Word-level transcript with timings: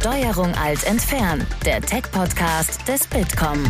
Steuerung 0.00 0.54
alt 0.56 0.84
entfernen, 0.84 1.46
der 1.64 1.80
Tech-Podcast 1.80 2.86
des 2.86 3.06
Bitkom. 3.06 3.64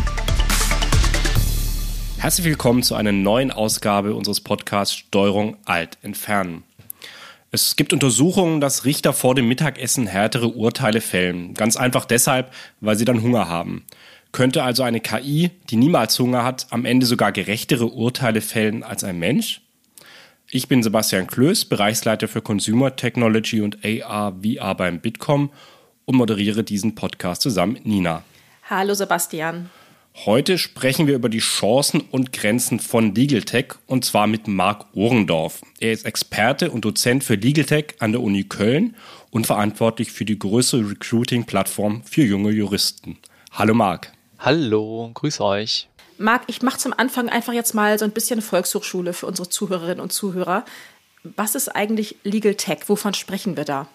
Herzlich 2.17 2.45
willkommen 2.45 2.83
zu 2.83 2.95
einer 2.95 3.13
neuen 3.13 3.49
Ausgabe 3.49 4.13
unseres 4.13 4.41
Podcasts 4.41 4.93
Steuerung 4.93 5.55
alt 5.63 5.97
entfernen. 6.01 6.63
Es 7.51 7.77
gibt 7.77 7.93
Untersuchungen, 7.93 8.59
dass 8.59 8.83
Richter 8.83 9.13
vor 9.13 9.35
dem 9.35 9.47
Mittagessen 9.47 10.05
härtere 10.05 10.49
Urteile 10.49 10.99
fällen. 10.99 11.53
Ganz 11.53 11.77
einfach 11.77 12.03
deshalb, 12.03 12.51
weil 12.81 12.97
sie 12.97 13.05
dann 13.05 13.21
Hunger 13.23 13.47
haben. 13.47 13.85
Könnte 14.33 14.63
also 14.63 14.83
eine 14.83 14.99
KI, 14.99 15.51
die 15.69 15.77
niemals 15.77 16.19
Hunger 16.19 16.43
hat, 16.43 16.67
am 16.71 16.83
Ende 16.83 17.05
sogar 17.05 17.31
gerechtere 17.31 17.85
Urteile 17.85 18.41
fällen 18.41 18.83
als 18.83 19.05
ein 19.05 19.17
Mensch? 19.17 19.61
Ich 20.51 20.67
bin 20.67 20.83
Sebastian 20.83 21.27
Klöß, 21.27 21.65
Bereichsleiter 21.65 22.27
für 22.27 22.41
Consumer 22.41 22.97
Technology 22.97 23.61
und 23.61 23.79
AR 23.85 24.35
VR 24.43 24.75
beim 24.75 24.99
Bitkom 24.99 25.51
und 26.07 26.15
moderiere 26.15 26.63
diesen 26.63 26.95
Podcast 26.95 27.41
zusammen 27.41 27.73
mit 27.73 27.85
Nina. 27.85 28.23
Hallo 28.69 28.93
Sebastian. 28.93 29.69
Heute 30.25 30.57
sprechen 30.57 31.05
wir 31.05 31.13
über 31.13 31.29
die 31.29 31.39
Chancen 31.39 32.01
und 32.01 32.33
Grenzen 32.33 32.79
von 32.79 33.13
Legal 33.13 33.43
Tech 33.43 33.73
und 33.85 34.03
zwar 34.03 34.25
mit 34.25 34.47
Marc 34.47 34.85
Ohrendorf. 34.95 35.61
Er 35.79 35.91
ist 35.91 36.05
Experte 36.05 36.71
und 36.71 36.85
Dozent 36.85 37.23
für 37.23 37.35
Legal 37.35 37.65
Tech 37.65 37.95
an 37.99 38.13
der 38.13 38.21
Uni 38.21 38.45
Köln 38.45 38.95
und 39.29 39.45
verantwortlich 39.45 40.11
für 40.11 40.25
die 40.25 40.39
größte 40.39 40.77
Recruiting-Plattform 40.77 42.01
für 42.03 42.23
junge 42.23 42.51
Juristen. 42.51 43.19
Hallo 43.51 43.73
Marc. 43.73 44.11
Hallo, 44.39 45.11
grüß 45.13 45.41
euch. 45.41 45.89
Marc, 46.17 46.43
ich 46.47 46.61
mache 46.61 46.79
zum 46.79 46.93
Anfang 46.93 47.29
einfach 47.29 47.53
jetzt 47.53 47.75
mal 47.75 47.99
so 47.99 48.05
ein 48.05 48.11
bisschen 48.11 48.41
Volkshochschule 48.41 49.11
für 49.13 49.27
unsere 49.27 49.49
Zuhörerinnen 49.49 49.99
und 49.99 50.13
Zuhörer. 50.13 50.63
Was 51.23 51.53
ist 51.53 51.75
eigentlich 51.75 52.15
Legal 52.23 52.55
Tech? 52.55 52.79
Wovon 52.87 53.13
sprechen 53.13 53.57
wir 53.57 53.65
da? 53.65 53.87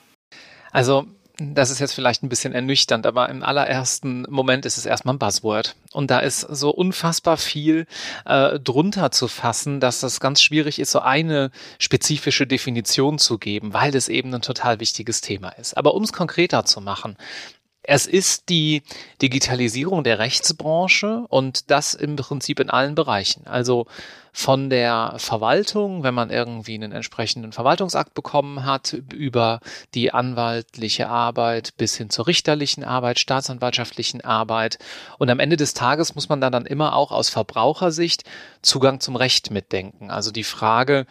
Also 0.70 1.06
das 1.55 1.70
ist 1.70 1.78
jetzt 1.78 1.95
vielleicht 1.95 2.23
ein 2.23 2.28
bisschen 2.28 2.52
ernüchternd, 2.52 3.06
aber 3.06 3.28
im 3.28 3.42
allerersten 3.42 4.22
Moment 4.28 4.67
ist 4.67 4.78
es 4.78 4.86
erstmal 4.86 5.14
ein 5.14 5.19
Buzzword. 5.19 5.77
Und 5.92 6.11
da 6.11 6.20
ist 6.20 6.41
so 6.41 6.70
unfassbar 6.70 7.36
viel 7.36 7.86
äh, 8.25 8.58
drunter 8.58 9.11
zu 9.11 9.28
fassen, 9.28 9.80
dass 9.80 10.00
das 10.00 10.20
ganz 10.20 10.41
schwierig 10.42 10.78
ist, 10.78 10.91
so 10.91 11.00
eine 11.00 11.50
spezifische 11.78 12.47
Definition 12.47 13.19
zu 13.19 13.39
geben, 13.39 13.75
weil 13.75 13.91
das 13.91 14.08
eben 14.08 14.34
ein 14.34 14.42
total 14.42 14.80
wichtiges 14.80 15.20
Thema 15.20 15.50
ist. 15.50 15.77
Aber 15.77 15.94
um 15.94 16.02
es 16.02 16.12
konkreter 16.12 16.64
zu 16.64 16.80
machen, 16.80 17.17
es 17.83 18.06
ist 18.06 18.48
die 18.48 18.83
Digitalisierung 19.20 20.05
der 20.05 20.19
Rechtsbranche 20.19 21.25
und 21.28 21.70
das 21.70 21.94
im 21.94 22.16
Prinzip 22.16 22.61
in 22.61 22.70
allen 22.70 22.94
Bereichen. 22.94 23.47
Also 23.47 23.86
von 24.33 24.70
der 24.70 25.14
Verwaltung, 25.19 26.05
wenn 26.05 26.14
man 26.14 26.30
irgendwie 26.30 26.74
einen 26.74 26.92
entsprechenden 26.92 27.52
Verwaltungsakt 27.52 28.14
bekommen 28.14 28.64
hat, 28.64 28.97
über 29.12 29.61
die 29.94 30.12
anwaltliche 30.14 31.08
Arbeit 31.08 31.77
bis 31.77 31.97
hin 31.97 32.08
zur 32.08 32.27
richterlichen 32.27 32.83
Arbeit, 32.83 33.19
staatsanwaltschaftlichen 33.19 34.22
Arbeit. 34.22 34.78
Und 35.19 35.28
am 35.28 35.39
Ende 35.41 35.56
des 35.56 35.74
Tages 35.74 36.14
muss 36.14 36.28
man 36.28 36.41
dann, 36.41 36.52
dann 36.52 36.67
immer 36.67 36.96
auch 36.96 37.12
aus 37.12 37.28
Verbrauchersicht 37.28 38.24
Zugang 38.62 39.00
zum 39.00 39.17
Recht 39.17 39.50
mitdenken. 39.50 40.11
Also 40.11 40.30
die 40.30 40.44
Frage, 40.44 41.06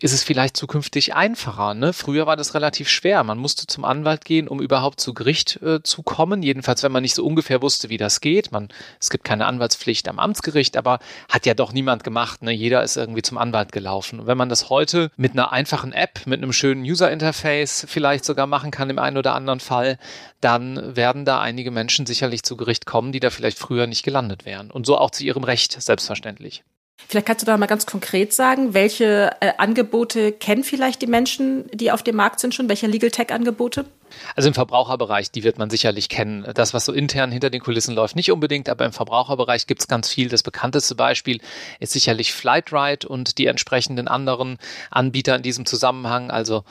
ist 0.00 0.12
es 0.12 0.22
vielleicht 0.22 0.56
zukünftig 0.56 1.14
einfacher. 1.14 1.74
Ne? 1.74 1.92
Früher 1.92 2.26
war 2.26 2.36
das 2.36 2.54
relativ 2.54 2.88
schwer. 2.88 3.24
Man 3.24 3.38
musste 3.38 3.66
zum 3.66 3.84
Anwalt 3.84 4.24
gehen, 4.24 4.48
um 4.48 4.60
überhaupt 4.60 5.00
zu 5.00 5.14
Gericht 5.14 5.60
äh, 5.62 5.82
zu 5.82 6.02
kommen. 6.02 6.42
Jedenfalls, 6.42 6.82
wenn 6.82 6.92
man 6.92 7.02
nicht 7.02 7.14
so 7.14 7.24
ungefähr 7.24 7.62
wusste, 7.62 7.88
wie 7.88 7.96
das 7.96 8.20
geht. 8.20 8.52
Man, 8.52 8.68
es 9.00 9.10
gibt 9.10 9.24
keine 9.24 9.46
Anwaltspflicht 9.46 10.08
am 10.08 10.18
Amtsgericht, 10.18 10.76
aber 10.76 10.98
hat 11.28 11.46
ja 11.46 11.54
doch 11.54 11.72
niemand 11.72 12.04
gemacht. 12.04 12.42
Ne? 12.42 12.52
Jeder 12.52 12.82
ist 12.82 12.96
irgendwie 12.96 13.22
zum 13.22 13.38
Anwalt 13.38 13.72
gelaufen. 13.72 14.20
Und 14.20 14.26
wenn 14.26 14.38
man 14.38 14.48
das 14.48 14.70
heute 14.70 15.10
mit 15.16 15.32
einer 15.32 15.52
einfachen 15.52 15.92
App, 15.92 16.26
mit 16.26 16.42
einem 16.42 16.52
schönen 16.52 16.82
User-Interface 16.82 17.86
vielleicht 17.88 18.24
sogar 18.24 18.46
machen 18.46 18.70
kann 18.70 18.90
im 18.90 18.98
einen 18.98 19.16
oder 19.16 19.34
anderen 19.34 19.60
Fall, 19.60 19.98
dann 20.40 20.96
werden 20.96 21.24
da 21.24 21.40
einige 21.40 21.70
Menschen 21.70 22.06
sicherlich 22.06 22.42
zu 22.42 22.56
Gericht 22.56 22.86
kommen, 22.86 23.12
die 23.12 23.20
da 23.20 23.30
vielleicht 23.30 23.58
früher 23.58 23.86
nicht 23.86 24.04
gelandet 24.04 24.44
wären. 24.44 24.70
Und 24.70 24.86
so 24.86 24.96
auch 24.96 25.10
zu 25.10 25.24
ihrem 25.24 25.44
Recht, 25.44 25.80
selbstverständlich. 25.80 26.62
Vielleicht 27.06 27.26
kannst 27.26 27.42
du 27.42 27.46
da 27.46 27.56
mal 27.56 27.66
ganz 27.66 27.86
konkret 27.86 28.32
sagen, 28.32 28.74
welche 28.74 29.30
äh, 29.40 29.52
Angebote 29.58 30.32
kennen 30.32 30.64
vielleicht 30.64 31.00
die 31.00 31.06
Menschen, 31.06 31.70
die 31.72 31.90
auf 31.92 32.02
dem 32.02 32.16
Markt 32.16 32.40
sind 32.40 32.54
schon? 32.54 32.68
Welche 32.68 32.86
Legal 32.86 33.10
Tech 33.10 33.30
Angebote? 33.30 33.86
Also 34.34 34.48
im 34.48 34.54
Verbraucherbereich, 34.54 35.30
die 35.30 35.44
wird 35.44 35.58
man 35.58 35.70
sicherlich 35.70 36.08
kennen. 36.08 36.46
Das, 36.54 36.74
was 36.74 36.84
so 36.84 36.92
intern 36.92 37.30
hinter 37.30 37.50
den 37.50 37.60
Kulissen 37.60 37.94
läuft, 37.94 38.16
nicht 38.16 38.32
unbedingt, 38.32 38.68
aber 38.68 38.84
im 38.84 38.92
Verbraucherbereich 38.92 39.66
gibt 39.66 39.80
es 39.82 39.88
ganz 39.88 40.08
viel. 40.08 40.28
Das 40.28 40.42
bekannteste 40.42 40.94
Beispiel 40.94 41.40
ist 41.80 41.92
sicherlich 41.92 42.32
Flightride 42.32 43.08
und 43.08 43.38
die 43.38 43.46
entsprechenden 43.46 44.08
anderen 44.08 44.58
Anbieter 44.90 45.36
in 45.36 45.42
diesem 45.42 45.66
Zusammenhang. 45.66 46.30
Also 46.30 46.64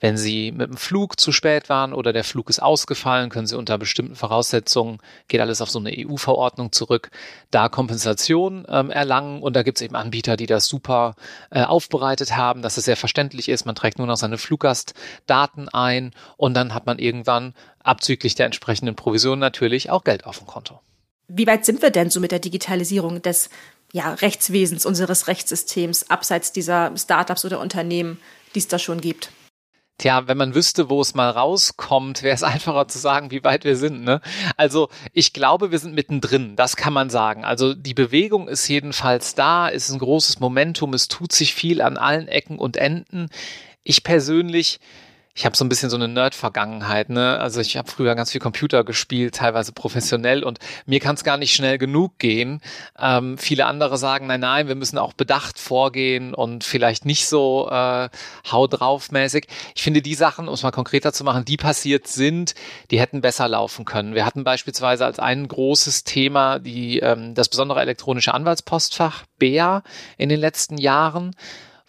wenn 0.00 0.16
Sie 0.16 0.52
mit 0.52 0.68
dem 0.68 0.76
Flug 0.76 1.18
zu 1.18 1.32
spät 1.32 1.68
waren 1.68 1.92
oder 1.92 2.12
der 2.12 2.24
Flug 2.24 2.50
ist 2.50 2.62
ausgefallen, 2.62 3.30
können 3.30 3.46
Sie 3.46 3.56
unter 3.56 3.78
bestimmten 3.78 4.14
Voraussetzungen, 4.14 4.98
geht 5.26 5.40
alles 5.40 5.60
auf 5.60 5.70
so 5.70 5.78
eine 5.78 5.92
EU-Verordnung 5.96 6.72
zurück, 6.72 7.10
da 7.50 7.68
Kompensation 7.68 8.64
ähm, 8.68 8.90
erlangen. 8.90 9.42
Und 9.42 9.56
da 9.56 9.62
gibt 9.62 9.78
es 9.78 9.82
eben 9.82 9.96
Anbieter, 9.96 10.36
die 10.36 10.46
das 10.46 10.66
super 10.66 11.16
äh, 11.50 11.62
aufbereitet 11.62 12.36
haben, 12.36 12.62
dass 12.62 12.76
es 12.76 12.84
sehr 12.84 12.96
verständlich 12.96 13.48
ist. 13.48 13.66
Man 13.66 13.74
trägt 13.74 13.98
nur 13.98 14.06
noch 14.06 14.16
seine 14.16 14.38
Fluggastdaten 14.38 15.68
ein 15.68 16.12
und 16.36 16.54
dann 16.54 16.74
hat 16.74 16.86
man 16.86 16.98
irgendwann 16.98 17.54
abzüglich 17.82 18.34
der 18.34 18.46
entsprechenden 18.46 18.94
Provision 18.94 19.38
natürlich 19.38 19.90
auch 19.90 20.04
Geld 20.04 20.26
auf 20.26 20.38
dem 20.38 20.46
Konto. 20.46 20.80
Wie 21.26 21.46
weit 21.46 21.64
sind 21.64 21.82
wir 21.82 21.90
denn 21.90 22.08
so 22.08 22.20
mit 22.20 22.32
der 22.32 22.38
Digitalisierung 22.38 23.20
des 23.20 23.50
ja, 23.92 24.14
Rechtswesens, 24.14 24.86
unseres 24.86 25.28
Rechtssystems, 25.28 26.10
abseits 26.10 26.52
dieser 26.52 26.96
Startups 26.96 27.44
oder 27.44 27.60
Unternehmen, 27.60 28.18
die 28.54 28.60
es 28.60 28.68
da 28.68 28.78
schon 28.78 29.00
gibt? 29.00 29.30
Tja, 29.98 30.28
wenn 30.28 30.38
man 30.38 30.54
wüsste, 30.54 30.88
wo 30.88 31.00
es 31.00 31.14
mal 31.14 31.28
rauskommt, 31.28 32.22
wäre 32.22 32.34
es 32.34 32.42
einfacher 32.44 32.86
zu 32.86 32.98
sagen, 32.98 33.32
wie 33.32 33.42
weit 33.42 33.64
wir 33.64 33.76
sind. 33.76 34.04
Ne? 34.04 34.20
Also 34.56 34.88
ich 35.12 35.32
glaube, 35.32 35.72
wir 35.72 35.78
sind 35.80 35.94
mittendrin, 35.94 36.54
das 36.54 36.76
kann 36.76 36.92
man 36.92 37.10
sagen. 37.10 37.44
Also 37.44 37.74
die 37.74 37.94
Bewegung 37.94 38.48
ist 38.48 38.68
jedenfalls 38.68 39.34
da, 39.34 39.66
ist 39.66 39.90
ein 39.90 39.98
großes 39.98 40.38
Momentum, 40.38 40.94
es 40.94 41.08
tut 41.08 41.32
sich 41.32 41.52
viel 41.52 41.82
an 41.82 41.96
allen 41.96 42.28
Ecken 42.28 42.58
und 42.58 42.76
Enden. 42.76 43.28
Ich 43.82 44.04
persönlich 44.04 44.78
ich 45.38 45.46
habe 45.46 45.56
so 45.56 45.64
ein 45.64 45.68
bisschen 45.68 45.88
so 45.88 45.96
eine 45.96 46.08
Nerd-Vergangenheit, 46.08 47.10
ne? 47.10 47.38
Also 47.38 47.60
ich 47.60 47.76
habe 47.76 47.88
früher 47.88 48.16
ganz 48.16 48.32
viel 48.32 48.40
Computer 48.40 48.82
gespielt, 48.82 49.36
teilweise 49.36 49.70
professionell 49.70 50.42
und 50.42 50.58
mir 50.84 50.98
kann 50.98 51.14
es 51.14 51.22
gar 51.22 51.36
nicht 51.36 51.54
schnell 51.54 51.78
genug 51.78 52.18
gehen. 52.18 52.60
Ähm, 52.98 53.38
viele 53.38 53.66
andere 53.66 53.98
sagen, 53.98 54.26
nein, 54.26 54.40
nein, 54.40 54.66
wir 54.66 54.74
müssen 54.74 54.98
auch 54.98 55.12
bedacht 55.12 55.60
vorgehen 55.60 56.34
und 56.34 56.64
vielleicht 56.64 57.04
nicht 57.04 57.28
so 57.28 57.68
äh, 57.70 58.08
hau 58.50 58.66
drauf 58.66 59.12
mäßig. 59.12 59.46
Ich 59.76 59.82
finde 59.84 60.02
die 60.02 60.16
Sachen, 60.16 60.48
um 60.48 60.54
es 60.54 60.64
mal 60.64 60.72
konkreter 60.72 61.12
zu 61.12 61.22
machen, 61.22 61.44
die 61.44 61.56
passiert 61.56 62.08
sind, 62.08 62.56
die 62.90 62.98
hätten 62.98 63.20
besser 63.20 63.46
laufen 63.46 63.84
können. 63.84 64.16
Wir 64.16 64.26
hatten 64.26 64.42
beispielsweise 64.42 65.06
als 65.06 65.20
ein 65.20 65.46
großes 65.46 66.02
Thema 66.02 66.58
die 66.58 66.98
ähm, 66.98 67.36
das 67.36 67.48
besondere 67.48 67.80
elektronische 67.80 68.34
Anwaltspostfach 68.34 69.22
BEA 69.38 69.84
in 70.16 70.30
den 70.30 70.40
letzten 70.40 70.78
Jahren 70.78 71.36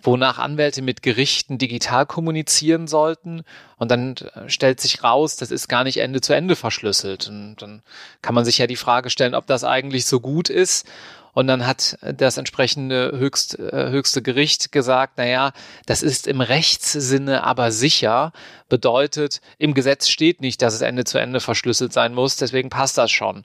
wonach 0.01 0.39
Anwälte 0.39 0.81
mit 0.81 1.01
Gerichten 1.01 1.57
digital 1.57 2.05
kommunizieren 2.05 2.87
sollten. 2.87 3.43
Und 3.77 3.91
dann 3.91 4.15
äh, 4.15 4.49
stellt 4.49 4.79
sich 4.79 5.03
raus, 5.03 5.35
das 5.35 5.51
ist 5.51 5.67
gar 5.67 5.83
nicht 5.83 5.97
Ende 5.97 6.21
zu 6.21 6.33
Ende 6.33 6.55
verschlüsselt. 6.55 7.27
Und 7.27 7.57
dann 7.57 7.81
kann 8.21 8.35
man 8.35 8.45
sich 8.45 8.57
ja 8.57 8.67
die 8.67 8.75
Frage 8.75 9.09
stellen, 9.09 9.35
ob 9.35 9.47
das 9.47 9.63
eigentlich 9.63 10.05
so 10.05 10.19
gut 10.19 10.49
ist. 10.49 10.87
Und 11.33 11.47
dann 11.47 11.65
hat 11.65 11.97
das 12.01 12.37
entsprechende 12.37 13.11
höchst, 13.15 13.59
äh, 13.59 13.89
höchste 13.91 14.21
Gericht 14.21 14.71
gesagt, 14.71 15.17
naja, 15.17 15.51
das 15.85 16.01
ist 16.01 16.27
im 16.27 16.41
Rechtssinne 16.41 17.43
aber 17.43 17.71
sicher. 17.71 18.31
Bedeutet, 18.67 19.41
im 19.57 19.73
Gesetz 19.73 20.07
steht 20.07 20.41
nicht, 20.41 20.61
dass 20.61 20.73
es 20.73 20.81
Ende 20.81 21.03
zu 21.03 21.17
Ende 21.17 21.39
verschlüsselt 21.39 21.93
sein 21.93 22.13
muss. 22.13 22.35
Deswegen 22.37 22.69
passt 22.69 22.97
das 22.97 23.11
schon. 23.11 23.43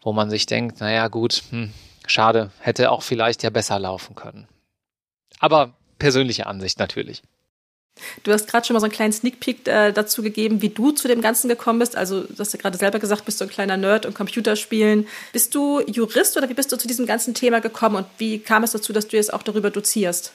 Wo 0.00 0.12
man 0.12 0.30
sich 0.30 0.46
denkt, 0.46 0.80
naja, 0.80 1.08
gut, 1.08 1.42
hm, 1.50 1.72
schade, 2.06 2.50
hätte 2.60 2.92
auch 2.92 3.02
vielleicht 3.02 3.42
ja 3.42 3.50
besser 3.50 3.78
laufen 3.78 4.14
können. 4.14 4.46
Aber 5.40 5.74
persönliche 5.98 6.46
Ansicht 6.46 6.78
natürlich. 6.78 7.22
Du 8.22 8.32
hast 8.32 8.48
gerade 8.48 8.66
schon 8.66 8.74
mal 8.74 8.80
so 8.80 8.86
einen 8.86 8.92
kleinen 8.92 9.12
Sneak 9.12 9.40
Peek 9.40 9.66
äh, 9.68 9.92
dazu 9.92 10.22
gegeben, 10.22 10.62
wie 10.62 10.68
du 10.68 10.92
zu 10.92 11.08
dem 11.08 11.20
Ganzen 11.20 11.48
gekommen 11.48 11.78
bist. 11.78 11.96
Also, 11.96 12.22
du 12.22 12.38
hast 12.38 12.52
ja 12.52 12.58
gerade 12.58 12.78
selber 12.78 12.98
gesagt, 12.98 13.24
bist 13.24 13.40
du 13.40 13.44
ein 13.44 13.50
kleiner 13.50 13.76
Nerd 13.76 14.06
und 14.06 14.14
Computerspielen. 14.14 15.06
Bist 15.32 15.54
du 15.54 15.80
Jurist 15.86 16.36
oder 16.36 16.48
wie 16.48 16.54
bist 16.54 16.72
du 16.72 16.76
zu 16.76 16.88
diesem 16.88 17.06
ganzen 17.06 17.34
Thema 17.34 17.60
gekommen 17.60 17.96
und 17.96 18.06
wie 18.18 18.38
kam 18.38 18.62
es 18.62 18.72
dazu, 18.72 18.92
dass 18.92 19.08
du 19.08 19.16
jetzt 19.16 19.32
auch 19.32 19.42
darüber 19.42 19.70
dozierst? 19.70 20.32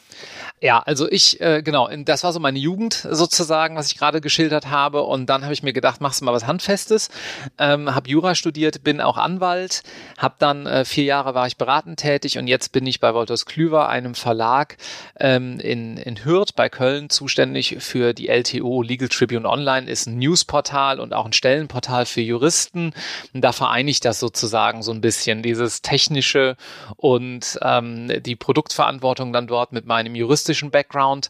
Ja, 0.63 0.79
also 0.79 1.11
ich, 1.11 1.41
äh, 1.41 1.61
genau, 1.61 1.89
das 2.05 2.23
war 2.23 2.31
so 2.31 2.39
meine 2.39 2.57
Jugend 2.57 3.05
sozusagen, 3.11 3.75
was 3.75 3.87
ich 3.87 3.97
gerade 3.97 4.21
geschildert 4.21 4.69
habe. 4.69 5.03
Und 5.03 5.25
dann 5.25 5.43
habe 5.43 5.53
ich 5.53 5.61
mir 5.61 5.73
gedacht, 5.73 5.99
machst 5.99 6.21
du 6.21 6.25
mal 6.25 6.31
was 6.31 6.47
Handfestes. 6.47 7.09
Ähm, 7.57 7.93
habe 7.93 8.09
Jura 8.09 8.33
studiert, 8.33 8.81
bin 8.81 9.01
auch 9.01 9.17
Anwalt, 9.17 9.83
habe 10.17 10.35
dann 10.39 10.65
äh, 10.65 10.85
vier 10.85 11.03
Jahre 11.03 11.35
war 11.35 11.47
ich 11.47 11.57
beratend 11.57 11.99
tätig 11.99 12.37
und 12.37 12.47
jetzt 12.47 12.71
bin 12.71 12.87
ich 12.87 13.01
bei 13.01 13.13
Wolters 13.13 13.45
Klüver, 13.45 13.89
einem 13.89 14.15
Verlag 14.15 14.77
ähm, 15.19 15.59
in, 15.59 15.97
in 15.97 16.23
Hürth 16.23 16.55
bei 16.55 16.69
Köln, 16.69 17.09
zuständig 17.09 17.52
für 17.61 18.13
die 18.13 18.29
LTO 18.29 18.81
Legal 18.81 19.09
Tribune 19.09 19.47
Online, 19.47 19.89
ist 19.89 20.07
ein 20.07 20.17
Newsportal 20.17 20.99
und 20.99 21.13
auch 21.13 21.25
ein 21.25 21.33
Stellenportal 21.33 22.05
für 22.05 22.21
Juristen. 22.21 22.93
Und 23.33 23.41
da 23.41 23.51
vereine 23.51 23.91
ich 23.91 23.99
das 23.99 24.19
sozusagen 24.19 24.81
so 24.81 24.91
ein 24.91 25.01
bisschen, 25.01 25.43
dieses 25.43 25.81
technische 25.81 26.57
und 26.95 27.59
ähm, 27.61 28.11
die 28.23 28.35
Produktverantwortung 28.35 29.33
dann 29.33 29.47
dort 29.47 29.71
mit 29.71 29.85
meinem 29.85 30.15
juristischen 30.15 30.43
juristischen 30.53 30.71
Background. 30.71 31.29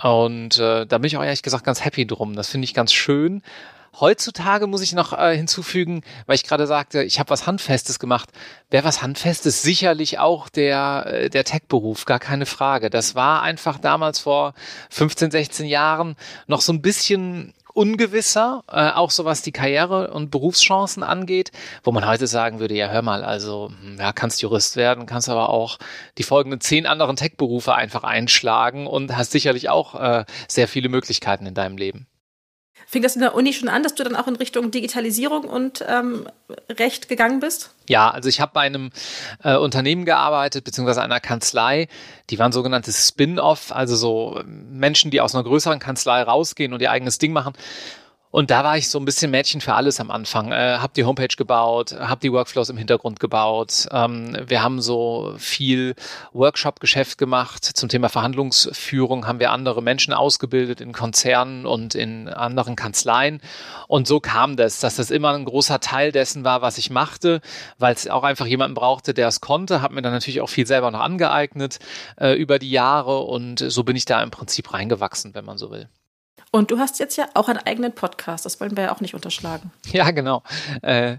Und 0.00 0.58
äh, 0.58 0.86
da 0.86 0.98
bin 0.98 1.06
ich 1.06 1.16
auch 1.16 1.24
ehrlich 1.24 1.42
gesagt 1.42 1.64
ganz 1.64 1.84
happy 1.84 2.06
drum. 2.06 2.34
Das 2.34 2.48
finde 2.48 2.64
ich 2.64 2.74
ganz 2.74 2.92
schön. 2.92 3.42
Heutzutage 3.98 4.66
muss 4.66 4.82
ich 4.82 4.92
noch 4.92 5.12
äh, 5.12 5.36
hinzufügen, 5.36 6.02
weil 6.26 6.36
ich 6.36 6.44
gerade 6.44 6.66
sagte, 6.66 7.02
ich 7.02 7.18
habe 7.18 7.30
was 7.30 7.46
Handfestes 7.46 7.98
gemacht. 7.98 8.30
Wer 8.70 8.84
was 8.84 9.02
Handfestes, 9.02 9.62
sicherlich 9.62 10.18
auch 10.18 10.48
der, 10.48 11.06
äh, 11.06 11.30
der 11.30 11.44
Tech-Beruf, 11.44 12.04
gar 12.04 12.18
keine 12.18 12.46
Frage. 12.46 12.90
Das 12.90 13.14
war 13.14 13.42
einfach 13.42 13.78
damals 13.78 14.18
vor 14.18 14.54
15, 14.90 15.30
16 15.30 15.66
Jahren 15.66 16.16
noch 16.46 16.60
so 16.60 16.72
ein 16.72 16.82
bisschen 16.82 17.54
ungewisser, 17.78 18.64
äh, 18.68 18.90
auch 18.90 19.10
so 19.10 19.24
was 19.24 19.42
die 19.42 19.52
Karriere 19.52 20.10
und 20.10 20.32
Berufschancen 20.32 21.04
angeht, 21.04 21.52
wo 21.84 21.92
man 21.92 22.06
heute 22.06 22.26
sagen 22.26 22.58
würde, 22.58 22.74
ja 22.74 22.88
hör 22.88 23.02
mal, 23.02 23.22
also 23.22 23.70
hm, 23.82 23.98
ja, 23.98 24.12
kannst 24.12 24.42
Jurist 24.42 24.74
werden, 24.76 25.06
kannst 25.06 25.28
aber 25.28 25.50
auch 25.50 25.78
die 26.18 26.24
folgenden 26.24 26.60
zehn 26.60 26.86
anderen 26.86 27.14
Tech-Berufe 27.14 27.74
einfach 27.74 28.02
einschlagen 28.02 28.88
und 28.88 29.16
hast 29.16 29.30
sicherlich 29.30 29.68
auch 29.68 29.94
äh, 29.94 30.24
sehr 30.48 30.66
viele 30.66 30.88
Möglichkeiten 30.88 31.46
in 31.46 31.54
deinem 31.54 31.76
Leben. 31.76 32.08
Fing 32.90 33.02
das 33.02 33.16
in 33.16 33.20
der 33.20 33.34
Uni 33.34 33.52
schon 33.52 33.68
an, 33.68 33.82
dass 33.82 33.94
du 33.94 34.02
dann 34.02 34.16
auch 34.16 34.28
in 34.28 34.36
Richtung 34.36 34.70
Digitalisierung 34.70 35.44
und 35.44 35.84
ähm, 35.86 36.26
Recht 36.70 37.10
gegangen 37.10 37.38
bist? 37.38 37.74
Ja, 37.86 38.10
also 38.10 38.30
ich 38.30 38.40
habe 38.40 38.52
bei 38.54 38.62
einem 38.62 38.92
äh, 39.44 39.56
Unternehmen 39.56 40.06
gearbeitet, 40.06 40.64
beziehungsweise 40.64 41.02
einer 41.02 41.20
Kanzlei. 41.20 41.88
Die 42.30 42.38
waren 42.38 42.50
sogenannte 42.50 42.90
Spin-off, 42.90 43.72
also 43.72 43.94
so 43.94 44.42
Menschen, 44.46 45.10
die 45.10 45.20
aus 45.20 45.34
einer 45.34 45.44
größeren 45.44 45.80
Kanzlei 45.80 46.22
rausgehen 46.22 46.72
und 46.72 46.80
ihr 46.80 46.90
eigenes 46.90 47.18
Ding 47.18 47.34
machen. 47.34 47.52
Und 48.30 48.50
da 48.50 48.62
war 48.62 48.76
ich 48.76 48.90
so 48.90 48.98
ein 48.98 49.06
bisschen 49.06 49.30
Mädchen 49.30 49.60
für 49.60 49.74
alles 49.74 50.00
am 50.00 50.10
Anfang. 50.10 50.52
Äh, 50.52 50.78
hab 50.80 50.92
die 50.92 51.04
Homepage 51.04 51.34
gebaut, 51.34 51.96
hab 51.98 52.20
die 52.20 52.32
Workflows 52.32 52.68
im 52.68 52.76
Hintergrund 52.76 53.20
gebaut. 53.20 53.86
Ähm, 53.90 54.36
wir 54.46 54.62
haben 54.62 54.82
so 54.82 55.34
viel 55.38 55.94
Workshop-Geschäft 56.32 57.16
gemacht 57.16 57.64
zum 57.64 57.88
Thema 57.88 58.10
Verhandlungsführung. 58.10 59.26
Haben 59.26 59.40
wir 59.40 59.50
andere 59.50 59.82
Menschen 59.82 60.12
ausgebildet 60.12 60.82
in 60.82 60.92
Konzernen 60.92 61.64
und 61.64 61.94
in 61.94 62.28
anderen 62.28 62.76
Kanzleien. 62.76 63.40
Und 63.86 64.06
so 64.06 64.20
kam 64.20 64.56
das, 64.56 64.80
dass 64.80 64.96
das 64.96 65.10
immer 65.10 65.32
ein 65.32 65.46
großer 65.46 65.80
Teil 65.80 66.12
dessen 66.12 66.44
war, 66.44 66.60
was 66.60 66.76
ich 66.76 66.90
machte, 66.90 67.40
weil 67.78 67.94
es 67.94 68.08
auch 68.08 68.24
einfach 68.24 68.46
jemanden 68.46 68.74
brauchte, 68.74 69.14
der 69.14 69.28
es 69.28 69.40
konnte. 69.40 69.80
Hab 69.80 69.92
mir 69.92 70.02
dann 70.02 70.12
natürlich 70.12 70.42
auch 70.42 70.50
viel 70.50 70.66
selber 70.66 70.90
noch 70.90 71.00
angeeignet 71.00 71.78
äh, 72.20 72.34
über 72.34 72.58
die 72.58 72.70
Jahre. 72.70 73.20
Und 73.20 73.64
so 73.68 73.84
bin 73.84 73.96
ich 73.96 74.04
da 74.04 74.22
im 74.22 74.30
Prinzip 74.30 74.74
reingewachsen, 74.74 75.34
wenn 75.34 75.46
man 75.46 75.56
so 75.56 75.70
will. 75.70 75.88
Und 76.50 76.70
du 76.70 76.78
hast 76.78 76.98
jetzt 76.98 77.16
ja 77.16 77.28
auch 77.34 77.48
einen 77.48 77.58
eigenen 77.58 77.94
Podcast, 77.94 78.44
das 78.46 78.60
wollen 78.60 78.76
wir 78.76 78.84
ja 78.84 78.94
auch 78.94 79.00
nicht 79.00 79.14
unterschlagen. 79.14 79.70
Ja, 79.92 80.10
genau. 80.10 80.42
Äh, 80.82 81.18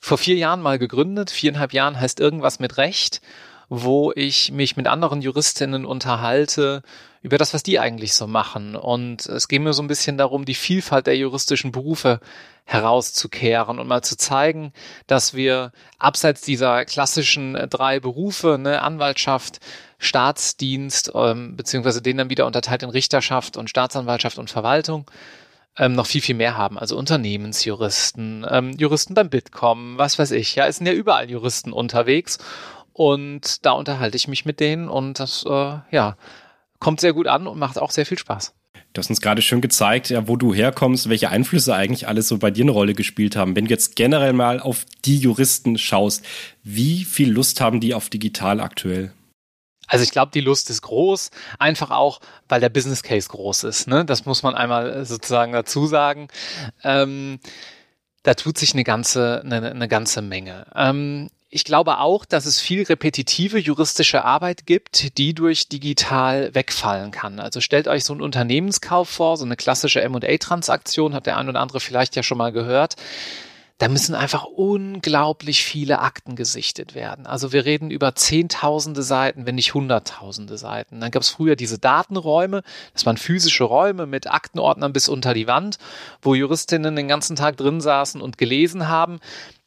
vor 0.00 0.18
vier 0.18 0.36
Jahren 0.36 0.62
mal 0.62 0.78
gegründet, 0.78 1.30
viereinhalb 1.30 1.72
Jahren 1.72 1.98
heißt 1.98 2.20
irgendwas 2.20 2.60
mit 2.60 2.76
Recht, 2.76 3.20
wo 3.68 4.12
ich 4.14 4.52
mich 4.52 4.76
mit 4.76 4.86
anderen 4.86 5.20
Juristinnen 5.20 5.84
unterhalte 5.84 6.82
über 7.20 7.36
das, 7.36 7.52
was 7.52 7.62
die 7.62 7.78
eigentlich 7.78 8.14
so 8.14 8.26
machen. 8.26 8.76
Und 8.76 9.26
es 9.26 9.48
geht 9.48 9.60
mir 9.60 9.72
so 9.72 9.82
ein 9.82 9.88
bisschen 9.88 10.16
darum, 10.16 10.44
die 10.44 10.54
Vielfalt 10.54 11.06
der 11.06 11.16
juristischen 11.16 11.72
Berufe 11.72 12.20
herauszukehren 12.64 13.78
und 13.78 13.88
mal 13.88 14.02
zu 14.02 14.16
zeigen, 14.16 14.72
dass 15.06 15.34
wir 15.34 15.72
abseits 15.98 16.42
dieser 16.42 16.84
klassischen 16.84 17.54
drei 17.68 17.98
Berufe, 17.98 18.58
ne, 18.58 18.82
Anwaltschaft, 18.82 19.58
Staatsdienst, 19.98 21.12
ähm, 21.14 21.56
beziehungsweise 21.56 22.00
den 22.02 22.16
dann 22.16 22.30
wieder 22.30 22.46
unterteilt 22.46 22.82
in 22.82 22.90
Richterschaft 22.90 23.56
und 23.56 23.68
Staatsanwaltschaft 23.68 24.38
und 24.38 24.50
Verwaltung, 24.50 25.10
ähm, 25.76 25.94
noch 25.94 26.06
viel, 26.06 26.20
viel 26.20 26.34
mehr 26.34 26.56
haben. 26.56 26.78
Also 26.78 26.96
Unternehmensjuristen, 26.96 28.46
ähm, 28.48 28.72
Juristen 28.72 29.14
beim 29.14 29.30
Bitkom, 29.30 29.98
was 29.98 30.18
weiß 30.18 30.32
ich. 30.32 30.54
Ja, 30.54 30.66
es 30.66 30.76
sind 30.76 30.86
ja 30.86 30.92
überall 30.92 31.30
Juristen 31.30 31.72
unterwegs. 31.72 32.38
Und 32.92 33.64
da 33.64 33.72
unterhalte 33.72 34.16
ich 34.16 34.26
mich 34.26 34.44
mit 34.44 34.58
denen 34.58 34.88
und 34.88 35.20
das, 35.20 35.44
äh, 35.46 35.78
ja, 35.90 36.16
kommt 36.80 37.00
sehr 37.00 37.12
gut 37.12 37.28
an 37.28 37.46
und 37.46 37.58
macht 37.58 37.78
auch 37.78 37.92
sehr 37.92 38.06
viel 38.06 38.18
Spaß. 38.18 38.54
Du 38.92 39.00
hast 39.00 39.10
uns 39.10 39.20
gerade 39.20 39.42
schön 39.42 39.60
gezeigt, 39.60 40.10
ja, 40.10 40.26
wo 40.26 40.36
du 40.36 40.54
herkommst, 40.54 41.08
welche 41.08 41.28
Einflüsse 41.28 41.74
eigentlich 41.74 42.08
alles 42.08 42.26
so 42.26 42.38
bei 42.38 42.50
dir 42.50 42.64
eine 42.64 42.72
Rolle 42.72 42.94
gespielt 42.94 43.36
haben. 43.36 43.54
Wenn 43.54 43.66
du 43.66 43.70
jetzt 43.70 43.94
generell 43.94 44.32
mal 44.32 44.58
auf 44.58 44.84
die 45.04 45.18
Juristen 45.18 45.78
schaust, 45.78 46.24
wie 46.64 47.04
viel 47.04 47.30
Lust 47.30 47.60
haben 47.60 47.80
die 47.80 47.94
auf 47.94 48.08
digital 48.08 48.60
aktuell? 48.60 49.12
Also 49.88 50.04
ich 50.04 50.10
glaube, 50.10 50.30
die 50.32 50.40
Lust 50.40 50.70
ist 50.70 50.82
groß, 50.82 51.30
einfach 51.58 51.90
auch, 51.90 52.20
weil 52.48 52.60
der 52.60 52.68
Business 52.68 53.02
Case 53.02 53.28
groß 53.28 53.64
ist. 53.64 53.88
Ne? 53.88 54.04
Das 54.04 54.26
muss 54.26 54.42
man 54.42 54.54
einmal 54.54 55.04
sozusagen 55.04 55.52
dazu 55.52 55.86
sagen. 55.86 56.28
Ähm, 56.84 57.40
da 58.22 58.34
tut 58.34 58.58
sich 58.58 58.74
eine 58.74 58.84
ganze, 58.84 59.42
eine, 59.44 59.70
eine 59.70 59.88
ganze 59.88 60.22
Menge. 60.22 60.66
Ähm, 60.74 61.30
ich 61.50 61.64
glaube 61.64 61.98
auch, 61.98 62.26
dass 62.26 62.44
es 62.44 62.60
viel 62.60 62.82
repetitive 62.82 63.58
juristische 63.58 64.22
Arbeit 64.22 64.66
gibt, 64.66 65.16
die 65.16 65.32
durch 65.32 65.68
digital 65.68 66.54
wegfallen 66.54 67.10
kann. 67.10 67.40
Also 67.40 67.62
stellt 67.62 67.88
euch 67.88 68.04
so 68.04 68.12
einen 68.12 68.20
Unternehmenskauf 68.20 69.08
vor, 69.08 69.38
so 69.38 69.46
eine 69.46 69.56
klassische 69.56 70.02
M&A-Transaktion, 70.02 71.14
hat 71.14 71.24
der 71.24 71.38
ein 71.38 71.48
oder 71.48 71.60
andere 71.60 71.80
vielleicht 71.80 72.16
ja 72.16 72.22
schon 72.22 72.36
mal 72.36 72.52
gehört 72.52 72.96
da 73.78 73.88
müssen 73.88 74.16
einfach 74.16 74.44
unglaublich 74.44 75.62
viele 75.62 76.00
Akten 76.00 76.34
gesichtet 76.34 76.94
werden. 76.96 77.26
Also 77.26 77.52
wir 77.52 77.64
reden 77.64 77.90
über 77.90 78.16
Zehntausende 78.16 79.04
Seiten, 79.04 79.46
wenn 79.46 79.54
nicht 79.54 79.74
Hunderttausende 79.74 80.58
Seiten. 80.58 81.00
Dann 81.00 81.12
gab 81.12 81.22
es 81.22 81.28
früher 81.28 81.54
diese 81.54 81.78
Datenräume, 81.78 82.62
das 82.92 83.06
waren 83.06 83.16
physische 83.16 83.64
Räume 83.64 84.06
mit 84.06 84.28
Aktenordnern 84.28 84.92
bis 84.92 85.08
unter 85.08 85.32
die 85.32 85.46
Wand, 85.46 85.78
wo 86.20 86.34
Juristinnen 86.34 86.96
den 86.96 87.06
ganzen 87.06 87.36
Tag 87.36 87.56
drin 87.56 87.80
saßen 87.80 88.20
und 88.20 88.36
gelesen 88.36 88.88
haben. 88.88 89.20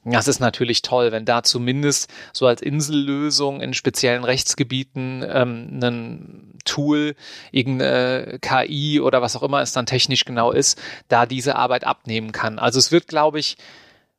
Das 0.04 0.28
ist 0.28 0.40
natürlich 0.40 0.82
toll, 0.82 1.12
wenn 1.12 1.26
da 1.26 1.44
zumindest 1.44 2.10
so 2.34 2.48
als 2.48 2.62
Insellösung 2.62 3.62
in 3.62 3.74
speziellen 3.74 4.24
Rechtsgebieten 4.24 5.24
ähm, 5.28 5.80
ein 5.82 6.60
Tool, 6.66 7.16
irgendeine 7.52 8.40
KI 8.42 9.00
oder 9.00 9.22
was 9.22 9.36
auch 9.36 9.44
immer 9.44 9.62
es 9.62 9.74
dann 9.74 9.86
technisch 9.86 10.26
genau 10.26 10.52
ist, 10.52 10.82
da 11.08 11.26
diese 11.26 11.56
Arbeit 11.56 11.86
abnehmen 11.86 12.32
kann. 12.32 12.58
Also 12.58 12.80
es 12.80 12.92
wird, 12.92 13.08
glaube 13.08 13.40
ich, 13.40 13.58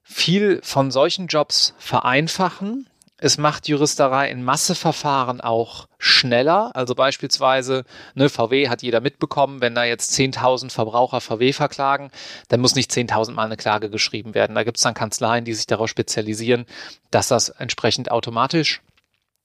viel 0.02 0.60
von 0.62 0.90
solchen 0.90 1.26
Jobs 1.26 1.74
vereinfachen. 1.78 2.88
Es 3.18 3.38
macht 3.38 3.68
Juristerei 3.68 4.30
in 4.30 4.42
Masseverfahren 4.42 5.40
auch 5.40 5.86
schneller. 5.98 6.72
Also 6.74 6.96
beispielsweise, 6.96 7.84
ne, 8.14 8.28
VW 8.28 8.68
hat 8.68 8.82
jeder 8.82 9.00
mitbekommen, 9.00 9.60
wenn 9.60 9.76
da 9.76 9.84
jetzt 9.84 10.12
10.000 10.18 10.72
Verbraucher 10.72 11.20
VW 11.20 11.52
verklagen, 11.52 12.10
dann 12.48 12.60
muss 12.60 12.74
nicht 12.74 12.90
10.000 12.90 13.30
Mal 13.30 13.46
eine 13.46 13.56
Klage 13.56 13.90
geschrieben 13.90 14.34
werden. 14.34 14.56
Da 14.56 14.64
gibt 14.64 14.78
es 14.78 14.82
dann 14.82 14.94
Kanzleien, 14.94 15.44
die 15.44 15.54
sich 15.54 15.66
darauf 15.66 15.88
spezialisieren, 15.88 16.66
dass 17.12 17.28
das 17.28 17.48
entsprechend 17.48 18.10
automatisch 18.10 18.82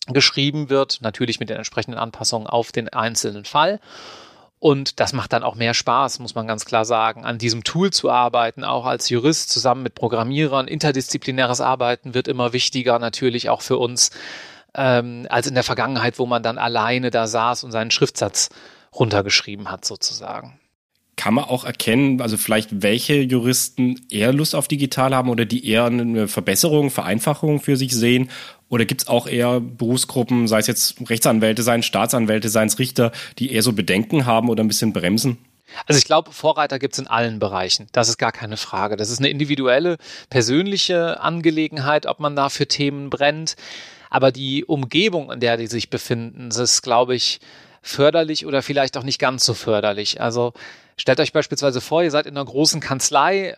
geschrieben 0.07 0.69
wird, 0.71 0.99
natürlich 1.01 1.39
mit 1.39 1.49
den 1.49 1.57
entsprechenden 1.57 1.99
Anpassungen 1.99 2.47
auf 2.47 2.71
den 2.71 2.89
einzelnen 2.89 3.45
Fall. 3.45 3.79
Und 4.59 4.99
das 4.99 5.13
macht 5.13 5.33
dann 5.33 5.43
auch 5.43 5.55
mehr 5.55 5.75
Spaß, 5.75 6.19
muss 6.19 6.33
man 6.33 6.47
ganz 6.47 6.65
klar 6.65 6.83
sagen, 6.83 7.25
an 7.25 7.37
diesem 7.37 7.63
Tool 7.63 7.91
zu 7.91 8.09
arbeiten, 8.09 8.63
auch 8.63 8.85
als 8.85 9.09
Jurist 9.09 9.51
zusammen 9.51 9.83
mit 9.83 9.93
Programmierern. 9.93 10.67
Interdisziplinäres 10.67 11.61
Arbeiten 11.61 12.15
wird 12.15 12.27
immer 12.27 12.53
wichtiger, 12.53 12.97
natürlich 12.97 13.49
auch 13.49 13.61
für 13.61 13.77
uns, 13.77 14.09
ähm, 14.73 15.27
als 15.29 15.45
in 15.45 15.53
der 15.53 15.63
Vergangenheit, 15.63 16.17
wo 16.17 16.25
man 16.25 16.41
dann 16.41 16.57
alleine 16.57 17.11
da 17.11 17.27
saß 17.27 17.63
und 17.65 17.71
seinen 17.71 17.91
Schriftsatz 17.91 18.49
runtergeschrieben 18.95 19.69
hat, 19.69 19.85
sozusagen. 19.85 20.59
Kann 21.17 21.35
man 21.35 21.45
auch 21.45 21.63
erkennen, 21.63 22.21
also 22.21 22.37
vielleicht 22.37 22.81
welche 22.81 23.15
Juristen 23.15 24.05
eher 24.09 24.33
Lust 24.33 24.55
auf 24.55 24.67
digital 24.67 25.15
haben 25.15 25.29
oder 25.29 25.45
die 25.45 25.67
eher 25.67 25.85
eine 25.85 26.27
Verbesserung, 26.27 26.89
Vereinfachung 26.89 27.59
für 27.59 27.75
sich 27.75 27.95
sehen 27.95 28.29
oder 28.69 28.85
gibt 28.85 29.03
es 29.03 29.07
auch 29.07 29.27
eher 29.27 29.59
Berufsgruppen, 29.59 30.47
sei 30.47 30.59
es 30.59 30.67
jetzt 30.67 31.09
Rechtsanwälte, 31.09 31.63
seien 31.63 31.83
Staatsanwälte, 31.83 32.49
seien 32.49 32.67
es 32.67 32.79
Richter, 32.79 33.11
die 33.39 33.51
eher 33.51 33.63
so 33.63 33.73
Bedenken 33.73 34.25
haben 34.25 34.49
oder 34.49 34.63
ein 34.63 34.67
bisschen 34.67 34.93
bremsen? 34.93 35.37
Also 35.85 35.99
ich 35.99 36.05
glaube, 36.05 36.31
Vorreiter 36.31 36.79
gibt 36.79 36.93
es 36.93 36.99
in 36.99 37.07
allen 37.07 37.39
Bereichen. 37.39 37.87
Das 37.91 38.09
ist 38.09 38.17
gar 38.17 38.31
keine 38.31 38.57
Frage. 38.57 38.95
Das 38.95 39.09
ist 39.09 39.19
eine 39.19 39.29
individuelle, 39.29 39.97
persönliche 40.29 41.19
Angelegenheit, 41.21 42.05
ob 42.05 42.19
man 42.19 42.35
da 42.35 42.49
für 42.49 42.67
Themen 42.67 43.09
brennt. 43.09 43.55
Aber 44.09 44.31
die 44.31 44.63
Umgebung, 44.65 45.31
in 45.31 45.39
der 45.39 45.57
die 45.57 45.67
sich 45.67 45.89
befinden, 45.89 46.49
das 46.49 46.57
ist, 46.57 46.81
glaube 46.81 47.15
ich, 47.15 47.39
förderlich 47.81 48.45
oder 48.45 48.61
vielleicht 48.61 48.97
auch 48.97 49.03
nicht 49.03 49.19
ganz 49.19 49.45
so 49.45 49.53
förderlich. 49.53 50.21
Also 50.21 50.53
stellt 50.97 51.19
euch 51.19 51.31
beispielsweise 51.31 51.79
vor, 51.79 52.03
ihr 52.03 52.11
seid 52.11 52.25
in 52.25 52.35
einer 52.35 52.45
großen 52.45 52.81
Kanzlei, 52.81 53.55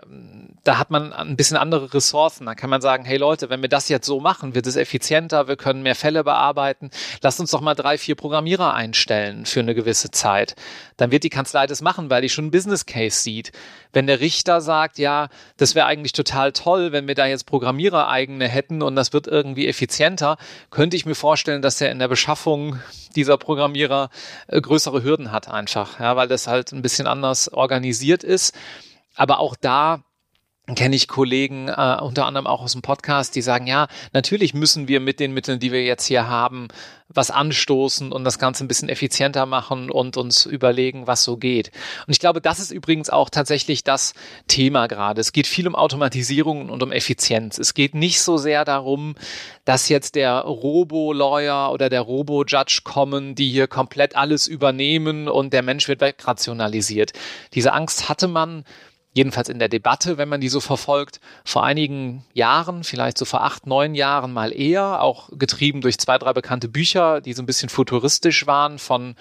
da 0.64 0.78
hat 0.78 0.92
man 0.92 1.14
ein 1.14 1.38
bisschen 1.38 1.58
andere 1.58 1.94
Ressourcen. 1.94 2.46
Da 2.46 2.54
kann 2.54 2.70
man 2.70 2.82
sagen, 2.82 3.06
hey 3.06 3.18
Leute, 3.18 3.50
wenn 3.50 3.62
wir 3.62 3.70
das 3.70 3.88
jetzt 3.90 4.06
so 4.06 4.20
machen, 4.20 4.56
wird 4.56 4.68
es 4.68 4.76
effizienter, 4.76 5.48
wir 5.48 5.56
können 5.56 5.82
mehr 5.82 5.96
Fälle 5.96 6.24
bearbeiten. 6.24 6.90
Lasst 7.22 7.40
uns 7.40 7.52
doch 7.52 7.62
mal 7.62 7.76
drei, 7.76 7.98
vier 7.98 8.16
Programmierer 8.16 8.74
einstellen 8.74 9.46
für 9.46 9.62
eine 9.62 9.74
gewisse 9.74 10.12
Zeit. 10.12 10.56
Dann 10.98 11.12
wird 11.12 11.24
die 11.24 11.30
Kanzlei 11.30 11.66
das 11.66 11.82
machen, 11.82 12.10
weil 12.10 12.22
die 12.22 12.30
schon 12.30 12.46
einen 12.46 12.52
Business 12.52 12.86
Case 12.86 13.22
sieht. 13.22 13.52
Wenn 13.94 14.06
der 14.06 14.20
Richter 14.20 14.62
sagt, 14.62 15.00
ja, 15.00 15.30
das 15.58 15.76
wäre 15.76 15.88
eigentlich 15.88 16.14
total 16.14 16.52
toll, 16.52 16.92
wenn 16.92 17.08
wir 17.08 17.16
da 17.16 17.26
jetzt 17.26 17.46
Programmierer 17.46 18.10
eigene 18.10 18.48
hätten 18.48 18.84
und 18.84 18.96
das 18.96 19.14
wird 19.14 19.28
irgendwie 19.28 19.68
effizienter, 19.68 20.38
könnte 20.72 20.98
ich 20.98 21.06
mir 21.06 21.16
vorstellen, 21.16 21.62
dass 21.62 21.80
er 21.80 21.92
in 21.92 22.00
der 22.00 22.10
Beschaffung 22.10 22.80
dieser 23.16 23.38
Programmierer 23.38 24.10
äh, 24.48 24.62
größere 24.62 25.04
Hürden 25.04 25.32
hat 25.32 25.48
einfach, 25.48 26.00
ja, 26.00 26.16
weil 26.16 26.28
das 26.28 26.48
halt 26.48 26.72
ein 26.72 26.82
bisschen 26.82 27.08
anders 27.08 27.29
organisiert 27.48 28.24
ist. 28.24 28.56
Aber 29.16 29.40
auch 29.40 29.56
da 29.56 30.04
kenne 30.76 30.96
ich 30.96 31.08
Kollegen, 31.08 31.68
äh, 31.68 31.98
unter 32.02 32.26
anderem 32.26 32.48
auch 32.48 32.62
aus 32.62 32.74
dem 32.74 32.82
Podcast, 32.82 33.36
die 33.36 33.42
sagen, 33.42 33.68
ja, 33.68 33.88
natürlich 34.14 34.54
müssen 34.54 34.88
wir 34.88 35.00
mit 35.00 35.20
den 35.20 35.34
Mitteln, 35.34 35.60
die 35.60 35.72
wir 35.72 35.84
jetzt 35.84 36.06
hier 36.06 36.28
haben, 36.28 36.68
was 37.12 37.32
anstoßen 37.32 38.12
und 38.12 38.24
das 38.24 38.38
Ganze 38.38 38.64
ein 38.64 38.68
bisschen 38.68 38.88
effizienter 38.88 39.48
machen 39.48 39.90
und 39.90 40.16
uns 40.16 40.46
überlegen, 40.46 41.08
was 41.08 41.24
so 41.24 41.38
geht. 41.38 41.72
Und 42.06 42.12
ich 42.12 42.20
glaube, 42.20 42.40
das 42.40 42.60
ist 42.60 42.72
übrigens 42.72 43.10
auch 43.10 43.32
tatsächlich 43.32 43.84
das 43.84 44.14
Thema 44.48 44.88
gerade. 44.88 45.20
Es 45.20 45.32
geht 45.32 45.48
viel 45.48 45.68
um 45.68 45.76
Automatisierung 45.76 46.70
und 46.70 46.84
um 46.84 46.92
Effizienz. 46.92 47.58
Es 47.58 47.74
geht 47.74 47.96
nicht 47.96 48.22
so 48.22 48.38
sehr 48.38 48.64
darum, 48.64 49.16
dass 49.66 49.90
jetzt 49.90 50.14
der 50.16 50.40
Robo-Lawyer 50.42 51.72
oder 51.72 51.90
der 51.90 52.02
Robo-Judge 52.02 52.82
kommen, 52.84 53.34
die 53.34 53.50
hier 53.50 53.68
komplett 53.68 54.16
alles 54.16 54.48
übernehmen 54.48 55.28
und 55.28 55.52
der 55.52 55.64
Mensch 55.64 55.88
wird 55.88 56.02
wegrationalisiert. 56.02 57.14
Diese 57.56 57.74
Angst 57.74 58.08
hatte 58.08 58.28
man 58.28 58.66
jedenfalls 59.20 59.50
in 59.50 59.60
der 59.60 59.68
Debatte, 59.68 60.18
wenn 60.18 60.30
man 60.30 60.40
die 60.40 60.48
so 60.48 60.62
verfolgt, 60.62 61.20
vor 61.44 61.66
einigen 61.66 62.24
Jahren, 62.34 62.86
vielleicht 62.86 63.18
so 63.18 63.26
vor 63.26 63.44
acht, 63.44 63.68
neun 63.68 63.94
Jahren 63.94 64.32
mal 64.32 64.54
eher, 64.54 65.02
auch 65.02 65.30
getrieben 65.34 65.82
durch 65.82 66.00
zwei, 66.00 66.18
drei 66.18 66.32
bekannte 66.32 66.70
Bücher, 66.70 67.20
die 67.20 67.34
so 67.34 67.44
ein 67.44 67.46
bisschen 67.46 67.68
futuristisch 67.68 68.48
waren 68.48 68.80
von 68.80 69.16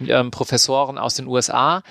ähm, 0.00 0.30
Professoren 0.30 0.96
aus 0.96 1.16
den 1.16 1.26
USA. 1.26 1.82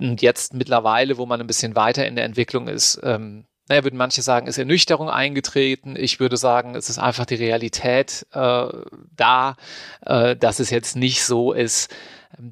Und 0.00 0.22
jetzt 0.22 0.54
mittlerweile, 0.54 1.18
wo 1.18 1.26
man 1.26 1.40
ein 1.40 1.46
bisschen 1.46 1.76
weiter 1.76 2.04
in 2.04 2.16
der 2.16 2.24
Entwicklung 2.24 2.66
ist, 2.66 2.98
ähm, 3.04 3.44
naja, 3.68 3.84
würden 3.84 3.96
manche 3.96 4.22
sagen, 4.22 4.48
ist 4.48 4.58
Ernüchterung 4.58 5.08
eingetreten. 5.08 5.94
Ich 5.94 6.18
würde 6.18 6.36
sagen, 6.36 6.74
es 6.74 6.88
ist 6.88 6.98
einfach 6.98 7.26
die 7.26 7.36
Realität 7.36 8.26
äh, 8.32 8.66
da, 9.14 9.56
äh, 10.04 10.34
dass 10.34 10.58
es 10.58 10.70
jetzt 10.70 10.96
nicht 10.96 11.22
so 11.22 11.52
ist, 11.52 11.94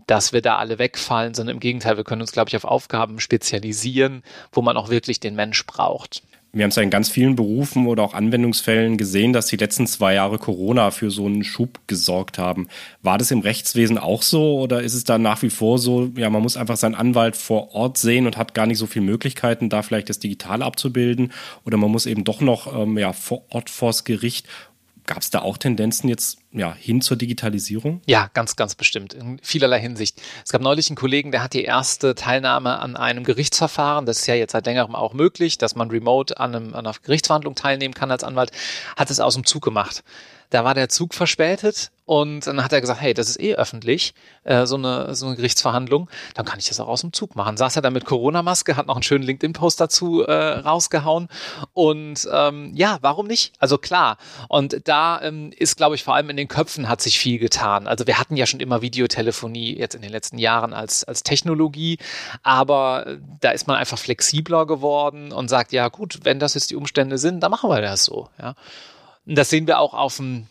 dass 0.07 0.33
wir 0.33 0.43
da 0.43 0.57
alle 0.57 0.79
wegfallen, 0.79 1.35
sondern 1.35 1.57
im 1.57 1.61
Gegenteil, 1.61 1.97
wir 1.97 2.05
können 2.05 2.23
uns, 2.23 2.33
glaube 2.33 2.49
ich, 2.49 2.57
auf 2.57 2.65
Aufgaben 2.65 3.21
spezialisieren, 3.21 4.23
wo 4.53 4.63
man 4.63 4.77
auch 4.77 4.89
wirklich 4.89 5.21
den 5.21 5.35
Mensch 5.35 5.65
braucht. 5.67 6.23
Wir 6.57 6.63
haben 6.63 6.71
es 6.71 6.77
ja 6.77 6.83
in 6.83 6.89
ganz 6.89 7.11
vielen 7.11 7.37
Berufen 7.37 7.87
oder 7.87 8.03
auch 8.03 8.15
Anwendungsfällen 8.15 8.97
gesehen, 8.97 9.35
dass 9.35 9.49
die 9.49 9.59
letzten 9.59 9.87
zwei 9.87 10.15
Jahre 10.15 10.39
Corona 10.39 10.91
für 10.91 11.11
so 11.11 11.27
einen 11.27 11.45
Schub 11.45 11.81
gesorgt 11.87 12.39
haben. 12.39 12.69
War 13.03 13.19
das 13.19 13.31
im 13.31 13.41
Rechtswesen 13.41 13.99
auch 13.99 14.23
so 14.23 14.59
oder 14.59 14.81
ist 14.83 14.95
es 14.95 15.05
da 15.05 15.19
nach 15.19 15.43
wie 15.43 15.51
vor 15.51 15.79
so, 15.79 16.11
ja, 16.17 16.31
man 16.31 16.41
muss 16.41 16.57
einfach 16.57 16.79
seinen 16.79 16.95
Anwalt 16.95 17.37
vor 17.37 17.75
Ort 17.75 17.99
sehen 17.99 18.27
und 18.27 18.39
hat 18.39 18.55
gar 18.55 18.67
nicht 18.67 18.79
so 18.79 18.87
viele 18.87 19.05
Möglichkeiten, 19.05 19.69
da 19.69 19.83
vielleicht 19.83 20.09
das 20.09 20.19
Digitale 20.19 20.65
abzubilden 20.65 21.31
oder 21.67 21.77
man 21.77 21.91
muss 21.91 22.07
eben 22.07 22.25
doch 22.25 22.41
noch 22.41 22.75
ähm, 22.75 22.97
ja, 22.97 23.13
vor 23.13 23.43
Ort 23.51 23.69
vors 23.69 24.05
Gericht 24.05 24.47
Gab 25.07 25.19
es 25.19 25.31
da 25.31 25.41
auch 25.41 25.57
Tendenzen 25.57 26.09
jetzt 26.09 26.39
ja, 26.51 26.75
hin 26.75 27.01
zur 27.01 27.17
Digitalisierung? 27.17 28.03
Ja, 28.07 28.29
ganz, 28.35 28.57
ganz 28.57 28.75
bestimmt. 28.75 29.15
In 29.15 29.39
vielerlei 29.41 29.81
Hinsicht. 29.81 30.21
Es 30.45 30.51
gab 30.51 30.61
neulich 30.63 30.89
einen 30.89 30.97
Kollegen, 30.97 31.31
der 31.31 31.45
hat 31.45 31.53
die 31.53 31.63
erste 31.63 32.17
Teilnahme 32.17 32.81
an 32.81 32.97
einem 32.97 33.23
Gerichtsverfahren. 33.23 34.05
Das 34.05 34.19
ist 34.19 34.27
ja 34.27 34.35
jetzt 34.35 34.53
seit 34.53 34.67
längerem 34.67 34.97
auch 34.97 35.15
möglich, 35.15 35.59
dass 35.59 35.77
man 35.77 35.91
remote 35.91 36.39
an, 36.41 36.55
einem, 36.55 36.75
an 36.75 36.87
einer 36.87 36.97
Gerichtsverhandlung 37.01 37.55
teilnehmen 37.55 37.95
kann 37.95 38.11
als 38.11 38.25
Anwalt. 38.25 38.51
Hat 38.97 39.11
es 39.11 39.21
aus 39.21 39.35
dem 39.35 39.47
Zug 39.47 39.63
gemacht. 39.63 40.03
Da 40.51 40.65
war 40.65 40.75
der 40.75 40.89
Zug 40.89 41.15
verspätet 41.15 41.91
und 42.07 42.47
dann 42.47 42.63
hat 42.63 42.73
er 42.73 42.81
gesagt, 42.81 43.01
hey, 43.01 43.15
das 43.15 43.29
ist 43.29 43.41
eh 43.41 43.57
öffentlich, 43.57 44.15
äh, 44.45 44.65
so, 44.65 44.77
eine, 44.77 45.15
so 45.17 45.27
eine 45.27 45.35
Gerichtsverhandlung, 45.35 46.09
dann 46.35 46.47
kann 46.47 46.61
ich 46.61 46.69
das 46.69 46.79
auch 46.79 46.87
aus 46.87 47.01
dem 47.01 47.13
Zug 47.13 47.35
machen. 47.35 47.57
Saß 47.57 47.75
er 47.75 47.83
da 47.83 47.91
mit 47.91 48.05
Corona-Maske, 48.05 48.77
hat 48.77 48.87
noch 48.87 48.95
einen 48.95 49.03
schönen 49.03 49.25
LinkedIn-Post 49.25 49.81
dazu 49.81 50.23
äh, 50.23 50.33
rausgehauen. 50.33 51.29
Und 51.73 52.29
ähm, 52.33 52.73
ja, 52.77 52.99
warum 53.01 53.27
nicht? 53.27 53.55
Also 53.59 53.77
klar. 53.77 54.19
Und 54.49 54.87
da 54.87 55.21
ähm, 55.21 55.53
ist, 55.57 55.77
glaube 55.77 55.97
ich, 55.97 56.05
vor 56.05 56.15
allem 56.15 56.31
in 56.31 56.37
den 56.37 56.47
Köpfen 56.47 56.89
hat 56.89 57.01
sich 57.01 57.19
viel 57.19 57.41
getan. 57.41 57.89
Also 57.89 58.07
wir 58.07 58.21
hatten 58.21 58.37
ja 58.37 58.47
schon 58.47 58.61
immer 58.61 58.83
Videotelefonie 58.83 59.77
jetzt 59.77 59.97
in 59.97 60.03
den 60.03 60.13
letzten 60.13 60.39
Jahren 60.39 60.73
als, 60.73 61.03
als 61.03 61.25
Technologie, 61.25 61.99
aber 62.45 63.19
da 63.41 63.51
ist 63.51 63.67
man 63.67 63.77
einfach 63.77 63.99
flexibler 63.99 64.65
geworden 64.65 65.33
und 65.33 65.49
sagt, 65.49 65.73
ja 65.73 65.89
gut, 65.89 66.21
wenn 66.23 66.39
das 66.39 66.55
jetzt 66.55 66.71
die 66.71 66.77
Umstände 66.77 67.19
sind, 67.19 67.41
dann 67.41 67.51
machen 67.51 67.69
wir 67.69 67.81
das 67.81 68.05
so. 68.05 68.29
Ja. 68.41 68.55
Und 69.27 69.37
das 69.37 69.51
sehen 69.51 69.67
wir 69.67 69.81
auch 69.81 69.95
auf 69.95 70.17
dem 70.17 70.47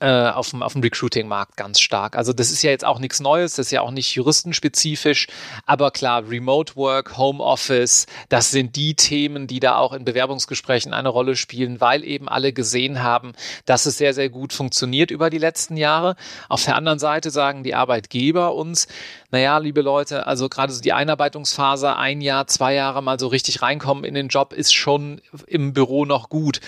äh, 0.00 0.28
auf 0.28 0.50
dem, 0.50 0.62
auf 0.62 0.72
dem 0.72 0.82
Recruiting-Markt 0.82 1.56
ganz 1.56 1.80
stark. 1.80 2.16
Also 2.16 2.32
das 2.32 2.50
ist 2.50 2.62
ja 2.62 2.70
jetzt 2.70 2.84
auch 2.84 2.98
nichts 2.98 3.20
Neues, 3.20 3.54
das 3.54 3.66
ist 3.66 3.70
ja 3.70 3.80
auch 3.80 3.90
nicht 3.90 4.14
juristenspezifisch, 4.14 5.28
aber 5.66 5.92
klar, 5.92 6.28
Remote 6.28 6.76
Work, 6.76 7.16
Home 7.16 7.42
Office, 7.42 8.06
das 8.28 8.50
sind 8.50 8.76
die 8.76 8.96
Themen, 8.96 9.46
die 9.46 9.60
da 9.60 9.76
auch 9.76 9.92
in 9.92 10.04
Bewerbungsgesprächen 10.04 10.92
eine 10.92 11.08
Rolle 11.08 11.36
spielen, 11.36 11.80
weil 11.80 12.04
eben 12.04 12.28
alle 12.28 12.52
gesehen 12.52 13.02
haben, 13.02 13.32
dass 13.64 13.86
es 13.86 13.96
sehr, 13.96 14.12
sehr 14.14 14.28
gut 14.28 14.52
funktioniert 14.52 15.10
über 15.10 15.30
die 15.30 15.38
letzten 15.38 15.76
Jahre. 15.76 16.16
Auf 16.48 16.64
der 16.64 16.76
anderen 16.76 16.98
Seite 16.98 17.30
sagen 17.30 17.62
die 17.62 17.74
Arbeitgeber 17.74 18.54
uns, 18.54 18.88
naja, 19.30 19.58
liebe 19.58 19.80
Leute, 19.80 20.26
also 20.26 20.48
gerade 20.48 20.72
so 20.72 20.82
die 20.82 20.92
Einarbeitungsphase, 20.92 21.96
ein 21.96 22.20
Jahr, 22.20 22.46
zwei 22.46 22.74
Jahre 22.74 23.02
mal 23.02 23.18
so 23.18 23.28
richtig 23.28 23.62
reinkommen 23.62 24.04
in 24.04 24.14
den 24.14 24.28
Job, 24.28 24.52
ist 24.52 24.74
schon 24.74 25.22
im 25.46 25.72
Büro 25.72 26.04
noch 26.04 26.28
gut. 26.28 26.60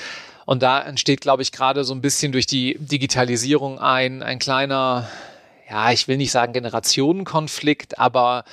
Und 0.47 0.62
da 0.62 0.81
entsteht, 0.81 1.21
glaube 1.21 1.43
ich, 1.43 1.53
gerade 1.53 1.85
so 1.85 1.93
ein 1.93 2.00
bisschen 2.00 2.33
durch 2.33 2.47
die 2.47 2.79
Digitalisierung 2.79 3.79
ein, 3.81 4.23
ein 4.23 4.38
kleiner, 4.38 5.09
ja, 5.69 5.91
ich 5.91 6.07
will 6.07 6.17
nicht 6.17 6.31
sagen 6.31 6.53
Generationenkonflikt, 6.53 7.99
aber 7.99 8.45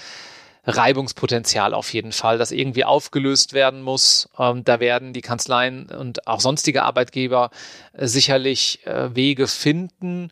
Reibungspotenzial 0.66 1.74
auf 1.74 1.94
jeden 1.94 2.12
Fall, 2.12 2.38
das 2.38 2.52
irgendwie 2.52 2.84
aufgelöst 2.84 3.54
werden 3.54 3.84
muss. 3.84 4.28
Ähm, 4.40 4.64
da 4.64 4.80
werden 4.80 5.14
die 5.14 5.22
Kanzleien 5.22 5.86
und 5.86 6.28
auch 6.28 6.40
sonstige 6.40 6.84
Arbeitgeber 6.84 7.52
äh, 7.94 8.08
sicherlich 8.08 8.86
äh, 8.86 9.16
Wege 9.16 9.48
finden, 9.48 10.32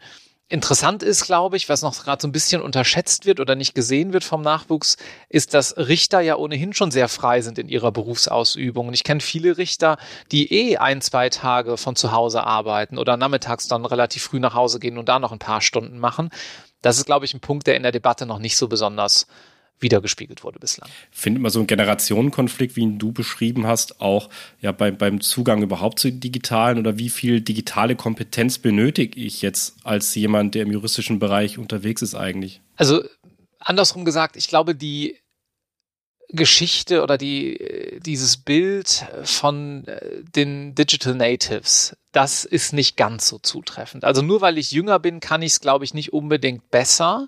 Interessant 0.51 1.01
ist, 1.01 1.23
glaube 1.23 1.55
ich, 1.55 1.69
was 1.69 1.81
noch 1.81 2.03
gerade 2.03 2.21
so 2.21 2.27
ein 2.27 2.33
bisschen 2.33 2.61
unterschätzt 2.61 3.25
wird 3.25 3.39
oder 3.39 3.55
nicht 3.55 3.73
gesehen 3.73 4.11
wird 4.11 4.25
vom 4.25 4.41
Nachwuchs, 4.41 4.97
ist, 5.29 5.53
dass 5.53 5.77
Richter 5.77 6.19
ja 6.19 6.35
ohnehin 6.35 6.73
schon 6.73 6.91
sehr 6.91 7.07
frei 7.07 7.39
sind 7.39 7.57
in 7.57 7.69
ihrer 7.69 7.93
Berufsausübung. 7.93 8.89
Und 8.89 8.93
ich 8.93 9.05
kenne 9.05 9.21
viele 9.21 9.57
Richter, 9.57 9.95
die 10.33 10.51
eh 10.53 10.75
ein, 10.75 10.99
zwei 10.99 11.29
Tage 11.29 11.77
von 11.77 11.95
zu 11.95 12.11
Hause 12.11 12.43
arbeiten 12.43 12.97
oder 12.97 13.15
nachmittags 13.15 13.69
dann 13.69 13.85
relativ 13.85 14.23
früh 14.23 14.41
nach 14.41 14.53
Hause 14.53 14.81
gehen 14.81 14.97
und 14.97 15.07
da 15.07 15.19
noch 15.19 15.31
ein 15.31 15.39
paar 15.39 15.61
Stunden 15.61 15.99
machen. 15.99 16.31
Das 16.81 16.97
ist, 16.97 17.05
glaube 17.05 17.23
ich, 17.23 17.33
ein 17.33 17.39
Punkt, 17.39 17.65
der 17.65 17.77
in 17.77 17.83
der 17.83 17.93
Debatte 17.93 18.25
noch 18.25 18.39
nicht 18.39 18.57
so 18.57 18.67
besonders 18.67 19.27
wiedergespiegelt 19.81 20.43
wurde 20.43 20.59
bislang. 20.59 20.89
Findet 21.11 21.41
man 21.41 21.51
so 21.51 21.59
einen 21.59 21.67
Generationenkonflikt, 21.67 22.75
wie 22.75 22.81
ihn 22.81 22.99
du 22.99 23.11
beschrieben 23.11 23.67
hast, 23.67 24.01
auch 24.01 24.29
ja 24.61 24.71
bei, 24.71 24.91
beim 24.91 25.21
Zugang 25.21 25.61
überhaupt 25.61 25.99
zu 25.99 26.11
digitalen 26.11 26.77
oder 26.77 26.97
wie 26.97 27.09
viel 27.09 27.41
digitale 27.41 27.95
Kompetenz 27.95 28.57
benötige 28.57 29.19
ich 29.19 29.41
jetzt 29.41 29.75
als 29.83 30.13
jemand, 30.15 30.55
der 30.55 30.63
im 30.63 30.71
juristischen 30.71 31.19
Bereich 31.19 31.57
unterwegs 31.57 32.01
ist 32.01 32.15
eigentlich? 32.15 32.61
Also 32.75 33.03
andersrum 33.59 34.05
gesagt, 34.05 34.35
ich 34.35 34.47
glaube, 34.47 34.75
die 34.75 35.17
Geschichte 36.33 37.03
oder 37.03 37.17
die, 37.17 37.99
dieses 38.05 38.37
Bild 38.37 39.05
von 39.23 39.85
äh, 39.87 40.23
den 40.35 40.75
Digital 40.75 41.15
Natives, 41.15 41.95
das 42.11 42.45
ist 42.45 42.73
nicht 42.73 42.97
ganz 42.97 43.27
so 43.27 43.37
zutreffend. 43.39 44.05
Also 44.05 44.21
nur 44.21 44.41
weil 44.41 44.57
ich 44.57 44.71
jünger 44.71 44.99
bin, 44.99 45.19
kann 45.19 45.41
ich 45.41 45.53
es, 45.53 45.59
glaube 45.59 45.85
ich, 45.85 45.93
nicht 45.93 46.13
unbedingt 46.13 46.71
besser. 46.71 47.27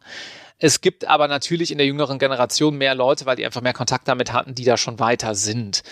Es 0.63 0.79
gibt 0.79 1.03
aber 1.09 1.27
natürlich 1.27 1.71
in 1.73 1.77
der 1.77 1.85
jüngeren 1.85 2.19
Generation 2.19 2.77
mehr 2.77 2.95
Leute, 2.95 3.25
weil 3.25 3.35
die 3.35 3.45
einfach 3.45 3.59
mehr 3.59 3.73
Kontakt 3.73 4.07
damit 4.07 4.31
hatten, 4.31 4.55
die 4.55 4.63
da 4.63 4.77
schon 4.77 4.97
weiter 4.97 5.35
sind. 5.35 5.83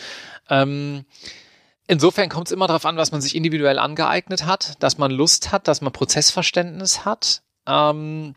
Ähm, 0.50 1.04
insofern 1.88 2.30
kommt 2.30 2.48
es 2.48 2.54
immer 2.54 2.68
darauf 2.68 2.86
an, 2.86 2.96
was 2.96 3.12
man 3.12 3.20
sich 3.20 3.36
individuell 3.36 3.80
angeeignet 3.80 4.46
hat, 4.46 4.82
dass 4.82 4.98
man 4.98 5.12
Lust 5.12 5.52
hat, 5.52 5.68
dass 5.68 5.82
man 5.82 5.92
Prozessverständnis 5.92 7.04
hat. 7.04 7.42
Ähm, 7.68 8.34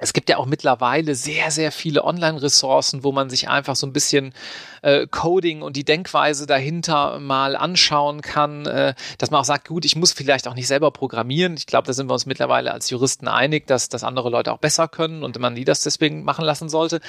es 0.00 0.14
gibt 0.14 0.30
ja 0.30 0.38
auch 0.38 0.46
mittlerweile 0.46 1.14
sehr, 1.14 1.50
sehr 1.50 1.70
viele 1.70 2.04
Online-Ressourcen, 2.04 3.04
wo 3.04 3.12
man 3.12 3.28
sich 3.28 3.48
einfach 3.48 3.76
so 3.76 3.86
ein 3.86 3.92
bisschen 3.92 4.32
äh, 4.80 5.06
Coding 5.06 5.60
und 5.60 5.76
die 5.76 5.84
Denkweise 5.84 6.46
dahinter 6.46 7.20
mal 7.20 7.54
anschauen 7.54 8.22
kann, 8.22 8.64
äh, 8.64 8.94
dass 9.18 9.30
man 9.30 9.40
auch 9.40 9.44
sagt, 9.44 9.68
gut, 9.68 9.84
ich 9.84 9.96
muss 9.96 10.12
vielleicht 10.12 10.48
auch 10.48 10.54
nicht 10.54 10.68
selber 10.68 10.90
programmieren. 10.90 11.54
Ich 11.56 11.66
glaube, 11.66 11.86
da 11.86 11.92
sind 11.92 12.08
wir 12.08 12.14
uns 12.14 12.24
mittlerweile 12.24 12.72
als 12.72 12.88
Juristen 12.88 13.28
einig, 13.28 13.66
dass 13.66 13.90
das 13.90 14.02
andere 14.02 14.30
Leute 14.30 14.52
auch 14.52 14.58
besser 14.58 14.88
können 14.88 15.22
und 15.22 15.38
man 15.38 15.54
die 15.54 15.64
das 15.64 15.82
deswegen 15.82 16.24
machen 16.24 16.46
lassen 16.46 16.70
sollte. 16.70 17.00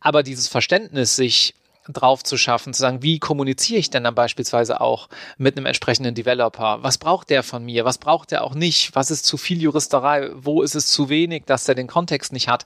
Aber 0.00 0.22
dieses 0.22 0.46
Verständnis, 0.46 1.16
sich 1.16 1.54
drauf 1.88 2.22
zu 2.22 2.36
schaffen, 2.36 2.72
zu 2.72 2.80
sagen, 2.80 3.02
wie 3.02 3.18
kommuniziere 3.18 3.78
ich 3.78 3.90
denn 3.90 4.04
dann 4.04 4.14
beispielsweise 4.14 4.80
auch 4.80 5.08
mit 5.36 5.56
einem 5.56 5.66
entsprechenden 5.66 6.14
Developer? 6.14 6.82
Was 6.82 6.98
braucht 6.98 7.30
der 7.30 7.42
von 7.42 7.64
mir? 7.64 7.84
Was 7.84 7.98
braucht 7.98 8.30
der 8.30 8.44
auch 8.44 8.54
nicht? 8.54 8.94
Was 8.94 9.10
ist 9.10 9.26
zu 9.26 9.36
viel 9.36 9.60
Juristerei? 9.60 10.30
Wo 10.34 10.62
ist 10.62 10.74
es 10.74 10.88
zu 10.88 11.08
wenig, 11.08 11.44
dass 11.46 11.64
der 11.64 11.74
den 11.74 11.86
Kontext 11.86 12.32
nicht 12.32 12.48
hat? 12.48 12.64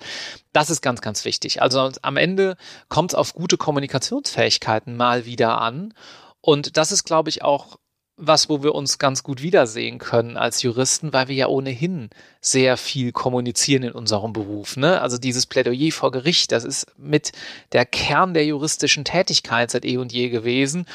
Das 0.53 0.71
ist 0.71 0.83
ganz, 0.83 1.01
ganz 1.01 1.25
wichtig. 1.25 1.63
Also 1.63 1.91
am 2.03 2.17
Ende 2.17 2.57
kommt 2.89 3.13
es 3.13 3.15
auf 3.15 3.35
gute 3.35 3.57
Kommunikationsfähigkeiten 3.57 4.97
mal 4.97 5.25
wieder 5.25 5.61
an. 5.61 5.95
Und 6.41 6.77
das 6.77 6.93
ist, 6.93 7.05
glaube 7.05 7.31
ich, 7.31 7.43
auch 7.43 7.79
was, 8.19 8.49
wo 8.49 8.63
wir 8.63 8.75
uns 8.75 8.99
ganz 8.99 9.23
gut 9.23 9.43
wiedersehen 9.43 9.99
können 9.99 10.37
als 10.37 10.63
Juristen, 10.63 11.13
weil 11.13 11.29
wir 11.29 11.37
ja 11.37 11.47
ohnehin 11.47 12.11
sehr 12.41 12.77
viel 12.77 13.13
kommunizieren 13.13 13.85
in 13.85 13.93
unserem 13.93 14.33
Beruf. 14.33 14.77
Ne? 14.77 15.01
Also 15.01 15.19
dieses 15.19 15.47
Plädoyer 15.47 15.93
vor 15.93 16.11
Gericht, 16.11 16.53
das 16.53 16.65
ist 16.65 16.87
mit 16.99 17.33
der 17.73 17.87
Kern 17.87 18.35
der 18.35 18.45
juristischen 18.45 19.05
Tätigkeit 19.05 19.71
seit 19.71 19.85
eh 19.85 19.97
und 19.97 20.13
je 20.13 20.29
gewesen. 20.29 20.87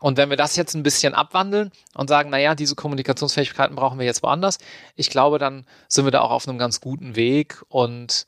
Und 0.00 0.16
wenn 0.16 0.30
wir 0.30 0.36
das 0.36 0.54
jetzt 0.54 0.74
ein 0.74 0.84
bisschen 0.84 1.14
abwandeln 1.14 1.72
und 1.94 2.08
sagen, 2.08 2.30
naja, 2.30 2.54
diese 2.54 2.76
Kommunikationsfähigkeiten 2.76 3.74
brauchen 3.74 3.98
wir 3.98 4.06
jetzt 4.06 4.22
woanders, 4.22 4.58
ich 4.94 5.10
glaube, 5.10 5.38
dann 5.38 5.66
sind 5.88 6.04
wir 6.04 6.12
da 6.12 6.20
auch 6.20 6.30
auf 6.30 6.46
einem 6.48 6.58
ganz 6.58 6.80
guten 6.80 7.16
Weg 7.16 7.62
und 7.68 8.26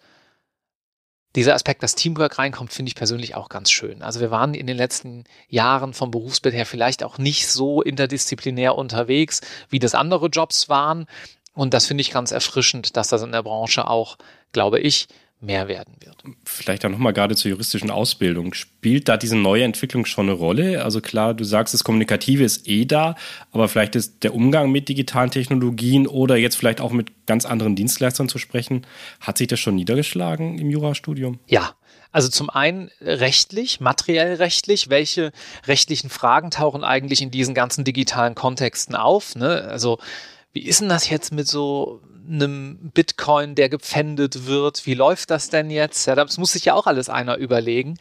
dieser 1.36 1.54
Aspekt, 1.54 1.82
dass 1.82 1.94
Teamwork 1.94 2.38
reinkommt, 2.38 2.72
finde 2.72 2.88
ich 2.88 2.96
persönlich 2.96 3.34
auch 3.36 3.48
ganz 3.48 3.70
schön. 3.70 4.02
Also 4.02 4.20
wir 4.20 4.30
waren 4.30 4.54
in 4.54 4.66
den 4.66 4.76
letzten 4.76 5.24
Jahren 5.48 5.94
vom 5.94 6.10
Berufsbild 6.10 6.54
her 6.54 6.66
vielleicht 6.66 7.04
auch 7.04 7.18
nicht 7.18 7.48
so 7.48 7.82
interdisziplinär 7.82 8.76
unterwegs, 8.76 9.40
wie 9.68 9.78
das 9.78 9.94
andere 9.94 10.26
Jobs 10.26 10.68
waren. 10.68 11.06
Und 11.54 11.74
das 11.74 11.86
finde 11.86 12.02
ich 12.02 12.10
ganz 12.10 12.32
erfrischend, 12.32 12.96
dass 12.96 13.08
das 13.08 13.22
in 13.22 13.32
der 13.32 13.42
Branche 13.42 13.86
auch, 13.86 14.16
glaube 14.52 14.80
ich, 14.80 15.08
mehr 15.40 15.68
werden 15.68 15.94
wird. 16.00 16.16
Vielleicht 16.44 16.84
auch 16.84 16.90
nochmal 16.90 17.12
gerade 17.12 17.34
zur 17.34 17.50
juristischen 17.50 17.90
Ausbildung. 17.90 18.52
Spielt 18.54 19.08
da 19.08 19.16
diese 19.16 19.36
neue 19.36 19.64
Entwicklung 19.64 20.04
schon 20.04 20.28
eine 20.28 20.36
Rolle? 20.36 20.84
Also 20.84 21.00
klar, 21.00 21.34
du 21.34 21.44
sagst, 21.44 21.72
das 21.72 21.84
Kommunikative 21.84 22.44
ist 22.44 22.68
eh 22.68 22.84
da, 22.84 23.16
aber 23.50 23.68
vielleicht 23.68 23.96
ist 23.96 24.22
der 24.22 24.34
Umgang 24.34 24.70
mit 24.70 24.88
digitalen 24.88 25.30
Technologien 25.30 26.06
oder 26.06 26.36
jetzt 26.36 26.56
vielleicht 26.56 26.80
auch 26.80 26.92
mit 26.92 27.26
ganz 27.26 27.46
anderen 27.46 27.74
Dienstleistern 27.74 28.28
zu 28.28 28.38
sprechen, 28.38 28.86
hat 29.20 29.38
sich 29.38 29.48
das 29.48 29.60
schon 29.60 29.76
niedergeschlagen 29.76 30.58
im 30.58 30.70
Jurastudium? 30.70 31.38
Ja, 31.46 31.74
also 32.12 32.28
zum 32.28 32.50
einen 32.50 32.90
rechtlich, 33.00 33.80
materiell 33.80 34.34
rechtlich, 34.34 34.90
welche 34.90 35.32
rechtlichen 35.66 36.10
Fragen 36.10 36.50
tauchen 36.50 36.84
eigentlich 36.84 37.22
in 37.22 37.30
diesen 37.30 37.54
ganzen 37.54 37.84
digitalen 37.84 38.34
Kontexten 38.34 38.96
auf? 38.96 39.36
Ne? 39.36 39.62
Also 39.68 39.98
wie 40.52 40.66
ist 40.66 40.80
denn 40.80 40.88
das 40.88 41.08
jetzt 41.08 41.32
mit 41.32 41.46
so 41.46 42.02
einem 42.28 42.90
Bitcoin, 42.94 43.54
der 43.54 43.68
gepfändet 43.68 44.46
wird? 44.46 44.86
Wie 44.86 44.94
läuft 44.94 45.30
das 45.30 45.50
denn 45.50 45.70
jetzt? 45.70 46.06
Ja, 46.06 46.14
das 46.14 46.38
muss 46.38 46.52
sich 46.52 46.64
ja 46.64 46.74
auch 46.74 46.86
alles 46.86 47.08
einer 47.08 47.36
überlegen. 47.36 47.96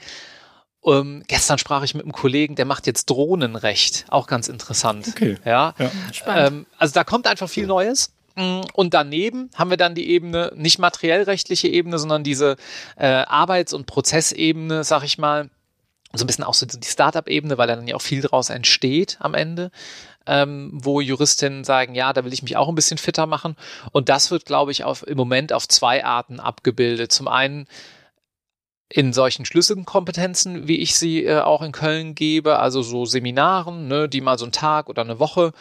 Ähm, 0.86 1.24
gestern 1.28 1.58
sprach 1.58 1.84
ich 1.84 1.94
mit 1.94 2.04
einem 2.04 2.14
Kollegen, 2.14 2.56
der 2.56 2.66
macht 2.66 2.88
jetzt 2.88 3.10
Drohnenrecht. 3.10 4.06
Auch 4.10 4.28
ganz 4.28 4.48
interessant. 4.48 5.08
Okay. 5.10 5.38
Ja. 5.46 5.74
ja. 5.78 6.48
Ähm, 6.48 6.66
also 6.78 6.94
da 6.94 7.04
kommt 7.04 7.28
einfach 7.28 7.50
viel 7.50 7.68
Neues. 7.68 8.14
Mm, 8.36 8.62
und 8.74 8.94
daneben 8.94 9.50
haben 9.56 9.70
wir 9.70 9.78
dann 9.78 9.96
die 9.96 10.10
Ebene, 10.10 10.54
nicht 10.56 10.80
materiell 10.80 11.24
rechtliche 11.24 11.68
Ebene, 11.68 12.00
sondern 12.00 12.24
diese 12.24 12.56
äh, 12.96 13.08
Arbeits- 13.08 13.74
und 13.74 13.88
Prozessebene, 13.88 14.84
sag 14.84 15.04
ich 15.04 15.18
mal, 15.18 15.50
so 16.14 16.24
ein 16.24 16.28
bisschen 16.28 16.44
auch 16.44 16.54
so 16.54 16.66
die 16.66 16.80
Startup-Ebene, 16.84 17.58
weil 17.58 17.68
dann 17.68 17.88
ja 17.88 17.96
auch 17.96 18.02
viel 18.02 18.22
daraus 18.22 18.50
entsteht 18.50 19.18
am 19.20 19.34
Ende 19.34 19.72
ähm, 20.30 20.70
wo 20.72 21.02
Juristinnen 21.02 21.64
sagen, 21.64 21.96
ja, 21.96 22.14
da 22.14 22.24
will 22.24 22.34
ich 22.34 22.44
mich 22.44 22.56
auch 22.56 22.70
ein 22.70 22.76
bisschen 22.76 22.98
fitter 22.98 23.26
machen. 23.26 23.56
Und 23.92 24.08
das 24.10 24.30
wird, 24.32 24.46
glaube 24.46 24.72
ich, 24.72 24.84
auf, 24.84 25.06
im 25.06 25.18
Moment 25.18 25.52
auf 25.52 25.68
zwei 25.68 26.06
Arten 26.06 26.40
abgebildet. 26.40 27.12
Zum 27.12 27.28
einen 27.28 27.68
in 28.92 29.14
solchen 29.14 29.46
Schlüsselkompetenzen, 29.46 30.68
wie 30.68 30.78
ich 30.78 30.96
sie 30.98 31.24
äh, 31.24 31.42
auch 31.42 31.62
in 31.62 31.72
Köln 31.72 32.16
gebe, 32.16 32.58
also 32.58 32.82
so 32.82 33.06
Seminaren, 33.06 33.88
ne, 33.88 34.10
die 34.10 34.20
mal 34.20 34.40
so 34.40 34.46
einen 34.46 34.52
Tag 34.52 34.90
oder 34.90 35.04
eine 35.04 35.20
Woche 35.20 35.52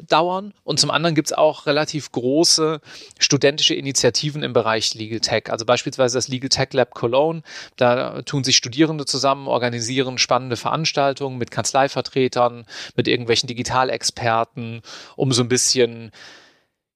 dauern. 0.00 0.54
Und 0.62 0.78
zum 0.78 0.92
anderen 0.92 1.16
gibt's 1.16 1.32
auch 1.32 1.66
relativ 1.66 2.12
große 2.12 2.80
studentische 3.18 3.74
Initiativen 3.74 4.44
im 4.44 4.52
Bereich 4.52 4.94
Legal 4.94 5.18
Tech, 5.18 5.50
also 5.50 5.64
beispielsweise 5.64 6.16
das 6.16 6.28
Legal 6.28 6.48
Tech 6.48 6.72
Lab 6.74 6.94
Cologne. 6.94 7.42
Da 7.74 8.22
tun 8.22 8.44
sich 8.44 8.56
Studierende 8.56 9.04
zusammen, 9.04 9.48
organisieren 9.48 10.16
spannende 10.16 10.56
Veranstaltungen 10.56 11.38
mit 11.38 11.50
Kanzleivertretern, 11.50 12.66
mit 12.94 13.08
irgendwelchen 13.08 13.48
Digitalexperten, 13.48 14.82
um 15.16 15.32
so 15.32 15.42
ein 15.42 15.48
bisschen, 15.48 16.12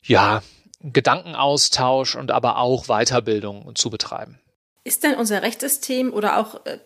ja, 0.02 0.42
Gedankenaustausch 0.82 2.14
und 2.14 2.30
aber 2.30 2.58
auch 2.58 2.86
Weiterbildung 2.86 3.74
zu 3.74 3.90
betreiben. 3.90 4.38
Ist 4.84 5.04
denn 5.04 5.14
unser 5.14 5.42
Rechtssystem 5.42 6.12
oder 6.12 6.38
auch 6.38 6.64
äh, 6.66 6.78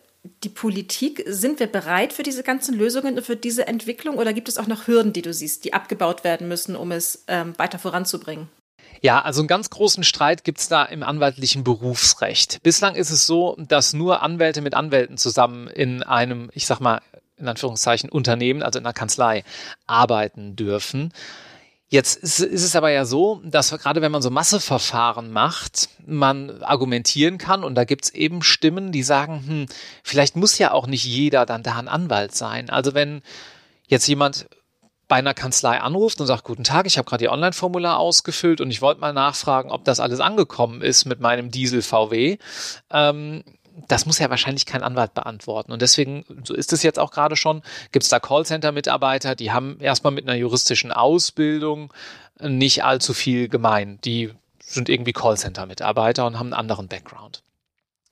die 0.43 0.49
Politik, 0.49 1.23
sind 1.27 1.59
wir 1.59 1.67
bereit 1.67 2.13
für 2.13 2.23
diese 2.23 2.43
ganzen 2.43 2.75
Lösungen 2.75 3.17
und 3.17 3.25
für 3.25 3.35
diese 3.35 3.67
Entwicklung 3.67 4.17
oder 4.17 4.33
gibt 4.33 4.49
es 4.49 4.57
auch 4.57 4.67
noch 4.67 4.87
Hürden, 4.87 5.13
die 5.13 5.21
du 5.21 5.33
siehst, 5.33 5.63
die 5.65 5.73
abgebaut 5.73 6.23
werden 6.23 6.47
müssen, 6.47 6.75
um 6.75 6.91
es 6.91 7.23
ähm, 7.27 7.53
weiter 7.57 7.79
voranzubringen? 7.79 8.49
Ja, 9.01 9.21
also 9.21 9.41
einen 9.41 9.47
ganz 9.47 9.69
großen 9.69 10.03
Streit 10.03 10.43
gibt 10.43 10.59
es 10.59 10.67
da 10.67 10.83
im 10.83 11.03
anwaltlichen 11.03 11.63
Berufsrecht. 11.63 12.59
Bislang 12.63 12.95
ist 12.95 13.11
es 13.11 13.27
so, 13.27 13.55
dass 13.59 13.93
nur 13.93 14.23
Anwälte 14.23 14.61
mit 14.61 14.73
Anwälten 14.73 15.17
zusammen 15.17 15.67
in 15.67 16.01
einem, 16.01 16.49
ich 16.53 16.65
sag 16.65 16.79
mal, 16.79 17.01
in 17.37 17.47
Anführungszeichen 17.47 18.09
Unternehmen, 18.09 18.63
also 18.63 18.79
in 18.79 18.85
einer 18.85 18.93
Kanzlei, 18.93 19.43
arbeiten 19.85 20.55
dürfen. 20.55 21.11
Jetzt 21.87 22.17
ist, 22.17 22.39
es 22.39 22.75
aber 22.75 22.89
ja 22.89 23.05
so, 23.05 23.41
dass 23.45 23.69
gerade 23.69 24.01
wenn 24.01 24.11
man 24.11 24.23
so 24.23 24.31
Masseverfahren 24.31 25.31
macht, 25.31 25.89
man 26.05 26.63
argumentieren 26.63 27.37
kann 27.37 27.63
und 27.63 27.75
da 27.75 27.83
gibt's 27.83 28.09
eben 28.09 28.41
Stimmen, 28.41 28.91
die 28.91 29.03
sagen, 29.03 29.43
hm, 29.45 29.65
vielleicht 30.03 30.35
muss 30.35 30.57
ja 30.57 30.71
auch 30.71 30.87
nicht 30.87 31.05
jeder 31.05 31.45
dann 31.45 31.61
da 31.61 31.75
ein 31.75 31.87
Anwalt 31.87 32.35
sein. 32.35 32.71
Also 32.71 32.95
wenn 32.95 33.21
jetzt 33.87 34.07
jemand 34.07 34.47
bei 35.07 35.17
einer 35.17 35.35
Kanzlei 35.35 35.79
anruft 35.79 36.19
und 36.19 36.27
sagt, 36.27 36.43
guten 36.43 36.63
Tag, 36.63 36.87
ich 36.87 36.97
habe 36.97 37.07
gerade 37.07 37.25
Ihr 37.25 37.31
Online-Formular 37.31 37.99
ausgefüllt 37.99 38.61
und 38.61 38.71
ich 38.71 38.81
wollte 38.81 39.01
mal 39.01 39.13
nachfragen, 39.13 39.71
ob 39.71 39.85
das 39.85 39.99
alles 39.99 40.19
angekommen 40.19 40.81
ist 40.81 41.05
mit 41.05 41.19
meinem 41.19 41.51
Diesel 41.51 41.83
VW. 41.83 42.37
Ähm, 42.89 43.43
das 43.87 44.05
muss 44.05 44.19
ja 44.19 44.29
wahrscheinlich 44.29 44.65
kein 44.65 44.83
Anwalt 44.83 45.13
beantworten. 45.13 45.71
Und 45.71 45.81
deswegen, 45.81 46.25
so 46.43 46.53
ist 46.53 46.73
es 46.73 46.83
jetzt 46.83 46.99
auch 46.99 47.11
gerade 47.11 47.35
schon, 47.35 47.61
gibt 47.91 48.03
es 48.03 48.09
da 48.09 48.19
Callcenter-Mitarbeiter, 48.19 49.35
die 49.35 49.51
haben 49.51 49.79
erstmal 49.79 50.13
mit 50.13 50.27
einer 50.27 50.37
juristischen 50.37 50.91
Ausbildung 50.91 51.93
nicht 52.39 52.83
allzu 52.83 53.13
viel 53.13 53.47
gemein. 53.49 53.99
Die 54.03 54.31
sind 54.59 54.89
irgendwie 54.89 55.13
Callcenter-Mitarbeiter 55.13 56.25
und 56.25 56.39
haben 56.39 56.47
einen 56.47 56.59
anderen 56.59 56.87
Background. 56.87 57.43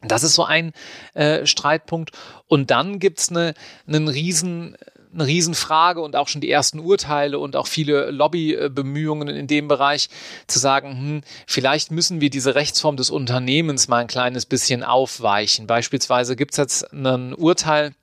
Das 0.01 0.23
ist 0.23 0.35
so 0.35 0.43
ein 0.43 0.73
äh, 1.13 1.45
Streitpunkt. 1.45 2.11
Und 2.47 2.71
dann 2.71 2.99
gibt's 2.99 3.29
eine, 3.29 3.53
einen 3.87 4.07
riesen 4.07 4.77
eine 5.13 5.25
Riesenfrage 5.25 6.01
und 6.01 6.15
auch 6.15 6.27
schon 6.27 6.41
die 6.41 6.49
ersten 6.49 6.79
Urteile 6.79 7.39
und 7.39 7.55
auch 7.55 7.67
viele 7.67 8.11
Lobbybemühungen 8.11 9.29
in 9.29 9.47
dem 9.47 9.67
Bereich 9.67 10.09
zu 10.47 10.59
sagen, 10.59 10.97
hm, 10.97 11.21
vielleicht 11.47 11.91
müssen 11.91 12.21
wir 12.21 12.29
diese 12.29 12.55
Rechtsform 12.55 12.97
des 12.97 13.09
Unternehmens 13.09 13.87
mal 13.87 13.99
ein 13.99 14.07
kleines 14.07 14.45
bisschen 14.45 14.83
aufweichen. 14.83 15.67
Beispielsweise 15.67 16.35
gibt 16.35 16.51
es 16.51 16.57
jetzt 16.57 16.93
ein 16.93 17.33
Urteil, 17.33 17.93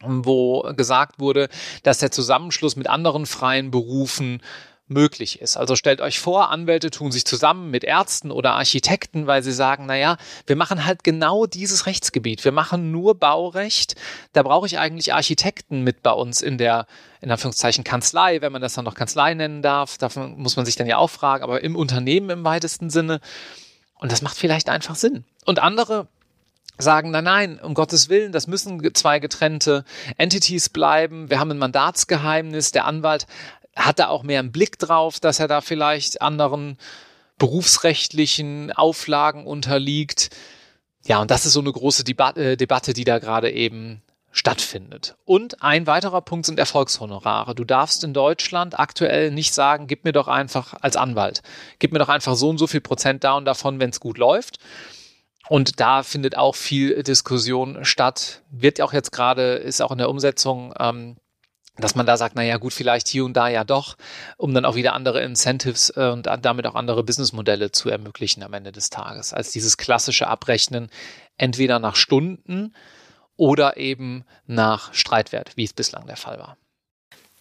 wo 0.00 0.62
gesagt 0.76 1.18
wurde, 1.18 1.48
dass 1.82 1.98
der 1.98 2.10
Zusammenschluss 2.10 2.76
mit 2.76 2.88
anderen 2.88 3.26
freien 3.26 3.70
Berufen 3.70 4.42
möglich 4.88 5.40
ist. 5.40 5.56
Also 5.56 5.74
stellt 5.74 6.00
euch 6.00 6.20
vor, 6.20 6.50
Anwälte 6.50 6.90
tun 6.90 7.10
sich 7.10 7.24
zusammen 7.24 7.70
mit 7.70 7.82
Ärzten 7.82 8.30
oder 8.30 8.52
Architekten, 8.52 9.26
weil 9.26 9.42
sie 9.42 9.52
sagen, 9.52 9.86
naja, 9.86 10.16
wir 10.46 10.54
machen 10.54 10.84
halt 10.84 11.02
genau 11.02 11.46
dieses 11.46 11.86
Rechtsgebiet. 11.86 12.44
Wir 12.44 12.52
machen 12.52 12.92
nur 12.92 13.16
Baurecht. 13.16 13.96
Da 14.32 14.42
brauche 14.44 14.66
ich 14.66 14.78
eigentlich 14.78 15.12
Architekten 15.12 15.82
mit 15.82 16.02
bei 16.02 16.12
uns 16.12 16.40
in 16.40 16.56
der, 16.56 16.86
in 17.20 17.30
Anführungszeichen, 17.30 17.82
Kanzlei, 17.82 18.40
wenn 18.42 18.52
man 18.52 18.62
das 18.62 18.74
dann 18.74 18.84
noch 18.84 18.94
Kanzlei 18.94 19.34
nennen 19.34 19.60
darf. 19.60 19.98
Davon 19.98 20.38
muss 20.38 20.56
man 20.56 20.64
sich 20.64 20.76
dann 20.76 20.86
ja 20.86 20.98
auch 20.98 21.10
fragen, 21.10 21.42
aber 21.42 21.64
im 21.64 21.74
Unternehmen 21.74 22.30
im 22.30 22.44
weitesten 22.44 22.88
Sinne. 22.88 23.20
Und 23.98 24.12
das 24.12 24.22
macht 24.22 24.36
vielleicht 24.36 24.68
einfach 24.68 24.94
Sinn. 24.94 25.24
Und 25.44 25.58
andere 25.58 26.06
sagen, 26.78 27.10
nein, 27.10 27.24
nein, 27.24 27.60
um 27.60 27.74
Gottes 27.74 28.08
Willen, 28.08 28.32
das 28.32 28.46
müssen 28.46 28.82
zwei 28.94 29.18
getrennte 29.18 29.84
Entities 30.18 30.68
bleiben. 30.68 31.30
Wir 31.30 31.38
haben 31.38 31.50
ein 31.50 31.58
Mandatsgeheimnis. 31.58 32.72
Der 32.72 32.84
Anwalt 32.84 33.26
hat 33.76 33.98
er 33.98 34.10
auch 34.10 34.22
mehr 34.22 34.40
einen 34.40 34.52
Blick 34.52 34.78
drauf, 34.78 35.20
dass 35.20 35.38
er 35.38 35.48
da 35.48 35.60
vielleicht 35.60 36.22
anderen 36.22 36.78
berufsrechtlichen 37.38 38.72
Auflagen 38.72 39.46
unterliegt. 39.46 40.30
Ja, 41.04 41.20
und 41.20 41.30
das 41.30 41.46
ist 41.46 41.52
so 41.52 41.60
eine 41.60 41.72
große 41.72 42.02
Debat 42.02 42.36
äh, 42.36 42.56
Debatte, 42.56 42.94
die 42.94 43.04
da 43.04 43.18
gerade 43.18 43.50
eben 43.50 44.02
stattfindet. 44.32 45.16
Und 45.24 45.62
ein 45.62 45.86
weiterer 45.86 46.20
Punkt 46.20 46.46
sind 46.46 46.58
Erfolgshonorare. 46.58 47.54
Du 47.54 47.64
darfst 47.64 48.04
in 48.04 48.12
Deutschland 48.12 48.78
aktuell 48.78 49.30
nicht 49.30 49.54
sagen, 49.54 49.86
gib 49.86 50.04
mir 50.04 50.12
doch 50.12 50.28
einfach 50.28 50.74
als 50.80 50.96
Anwalt, 50.96 51.42
gib 51.78 51.92
mir 51.92 51.98
doch 51.98 52.10
einfach 52.10 52.34
so 52.34 52.50
und 52.50 52.58
so 52.58 52.66
viel 52.66 52.82
Prozent 52.82 53.24
da 53.24 53.34
und 53.34 53.46
davon, 53.46 53.80
wenn 53.80 53.90
es 53.90 54.00
gut 54.00 54.18
läuft. 54.18 54.58
Und 55.48 55.80
da 55.80 56.02
findet 56.02 56.36
auch 56.36 56.54
viel 56.54 57.02
Diskussion 57.02 57.84
statt. 57.84 58.42
Wird 58.50 58.80
auch 58.80 58.92
jetzt 58.92 59.12
gerade, 59.12 59.54
ist 59.54 59.80
auch 59.80 59.92
in 59.92 59.98
der 59.98 60.10
Umsetzung 60.10 60.74
ähm, 60.78 61.16
dass 61.78 61.94
man 61.94 62.06
da 62.06 62.16
sagt, 62.16 62.34
na 62.34 62.42
ja, 62.42 62.56
gut, 62.56 62.72
vielleicht 62.72 63.08
hier 63.08 63.24
und 63.24 63.34
da 63.34 63.48
ja 63.48 63.64
doch, 63.64 63.96
um 64.36 64.54
dann 64.54 64.64
auch 64.64 64.76
wieder 64.76 64.94
andere 64.94 65.22
Incentives 65.22 65.90
äh, 65.96 66.10
und 66.10 66.26
damit 66.26 66.66
auch 66.66 66.74
andere 66.74 67.02
Businessmodelle 67.04 67.70
zu 67.70 67.90
ermöglichen 67.90 68.42
am 68.42 68.52
Ende 68.54 68.72
des 68.72 68.90
Tages, 68.90 69.32
als 69.32 69.50
dieses 69.50 69.76
klassische 69.76 70.28
Abrechnen 70.28 70.88
entweder 71.36 71.78
nach 71.78 71.96
Stunden 71.96 72.74
oder 73.36 73.76
eben 73.76 74.24
nach 74.46 74.94
Streitwert, 74.94 75.56
wie 75.56 75.64
es 75.64 75.72
bislang 75.72 76.06
der 76.06 76.16
Fall 76.16 76.38
war. 76.38 76.56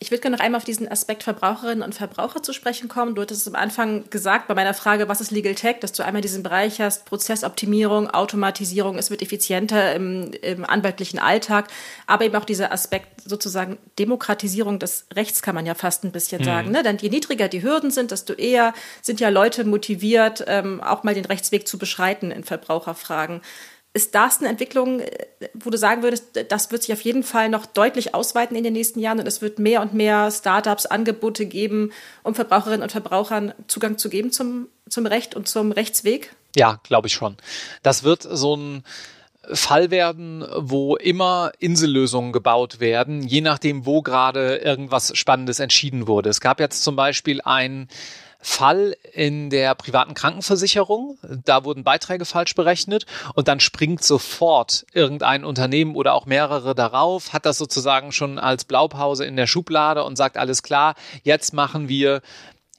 Ich 0.05 0.11
würde 0.11 0.21
gerne 0.21 0.37
noch 0.37 0.43
einmal 0.43 0.59
auf 0.59 0.65
diesen 0.65 0.87
Aspekt 0.87 1.23
Verbraucherinnen 1.23 1.81
und 1.81 1.95
Verbraucher 1.95 2.43
zu 2.43 2.53
sprechen 2.53 2.87
kommen. 2.87 3.15
Du 3.15 3.23
hattest 3.23 3.41
es 3.41 3.47
am 3.47 3.59
Anfang 3.59 4.07
gesagt, 4.11 4.47
bei 4.47 4.53
meiner 4.53 4.75
Frage, 4.75 5.09
was 5.09 5.19
ist 5.19 5.31
Legal 5.31 5.55
Tech, 5.55 5.77
dass 5.79 5.93
du 5.93 6.05
einmal 6.05 6.21
diesen 6.21 6.43
Bereich 6.43 6.79
hast, 6.79 7.05
Prozessoptimierung, 7.05 8.11
Automatisierung, 8.11 8.99
es 8.99 9.09
wird 9.09 9.23
effizienter 9.23 9.95
im, 9.95 10.29
im 10.43 10.63
anwaltlichen 10.63 11.17
Alltag, 11.17 11.69
aber 12.05 12.23
eben 12.25 12.35
auch 12.35 12.45
dieser 12.45 12.71
Aspekt 12.71 13.21
sozusagen 13.25 13.79
Demokratisierung 13.97 14.77
des 14.77 15.07
Rechts, 15.11 15.41
kann 15.41 15.55
man 15.55 15.65
ja 15.65 15.73
fast 15.73 16.03
ein 16.03 16.11
bisschen 16.11 16.41
mhm. 16.41 16.45
sagen. 16.45 16.71
Ne? 16.71 16.83
Denn 16.83 16.99
je 16.99 17.09
niedriger 17.09 17.47
die 17.47 17.63
Hürden 17.63 17.89
sind, 17.89 18.11
desto 18.11 18.33
eher 18.33 18.75
sind 19.01 19.19
ja 19.19 19.29
Leute 19.29 19.63
motiviert, 19.63 20.43
ähm, 20.45 20.81
auch 20.81 21.01
mal 21.01 21.15
den 21.15 21.25
Rechtsweg 21.25 21.67
zu 21.67 21.79
beschreiten 21.79 22.29
in 22.29 22.43
Verbraucherfragen. 22.43 23.41
Ist 23.95 24.13
das 24.13 24.39
eine 24.39 24.49
Entwicklung, 24.49 24.99
äh, 24.99 25.09
wo 25.53 25.69
du 25.69 25.77
sagen 25.77 26.03
würdest, 26.03 26.25
das 26.49 26.69
wird 26.69 26.83
sich 26.83 26.91
auf 26.91 26.99
jeden 26.99 27.23
Fall 27.23 27.47
noch 27.47 27.65
deutlich 27.65 28.13
ausweiten 28.13 28.57
in 28.57 28.63
den 28.65 28.73
nächsten 28.73 28.99
Jahren 28.99 29.19
und 29.19 29.25
es 29.25 29.41
wird 29.41 29.57
mehr 29.57 29.81
und 29.81 29.93
mehr 29.93 30.29
Startups, 30.31 30.85
Angebote 30.85 31.45
geben, 31.45 31.93
um 32.21 32.35
Verbraucherinnen 32.35 32.83
und 32.83 32.91
Verbrauchern 32.91 33.53
Zugang 33.67 33.97
zu 33.97 34.09
geben 34.09 34.33
zum, 34.33 34.67
zum 34.89 35.05
Recht 35.05 35.33
und 35.33 35.47
zum 35.47 35.71
Rechtsweg? 35.71 36.35
Ja, 36.57 36.81
glaube 36.83 37.07
ich 37.07 37.13
schon. 37.13 37.37
Das 37.83 38.03
wird 38.03 38.27
so 38.29 38.57
ein 38.57 38.83
Fall 39.53 39.91
werden, 39.91 40.45
wo 40.57 40.97
immer 40.97 41.53
Insellösungen 41.59 42.33
gebaut 42.33 42.81
werden, 42.81 43.23
je 43.23 43.39
nachdem, 43.39 43.85
wo 43.85 44.01
gerade 44.01 44.57
irgendwas 44.57 45.15
Spannendes 45.15 45.61
entschieden 45.61 46.05
wurde. 46.05 46.29
Es 46.29 46.41
gab 46.41 46.59
jetzt 46.59 46.83
zum 46.83 46.97
Beispiel 46.97 47.39
ein 47.41 47.87
Fall 48.47 48.95
in 49.11 49.49
der 49.49 49.73
privaten 49.73 50.13
Krankenversicherung. 50.13 51.17
Da 51.43 51.63
wurden 51.63 51.83
Beiträge 51.83 52.25
falsch 52.25 52.53
berechnet 52.53 53.07
und 53.33 53.47
dann 53.47 53.59
springt 53.59 54.03
sofort 54.03 54.85
irgendein 54.93 55.43
Unternehmen 55.43 55.95
oder 55.95 56.13
auch 56.13 56.27
mehrere 56.27 56.75
darauf, 56.75 57.33
hat 57.33 57.47
das 57.47 57.57
sozusagen 57.57 58.11
schon 58.11 58.37
als 58.37 58.63
Blaupause 58.63 59.25
in 59.25 59.35
der 59.35 59.47
Schublade 59.47 60.03
und 60.03 60.15
sagt, 60.15 60.37
alles 60.37 60.61
klar, 60.61 60.93
jetzt 61.23 61.53
machen 61.53 61.89
wir 61.89 62.21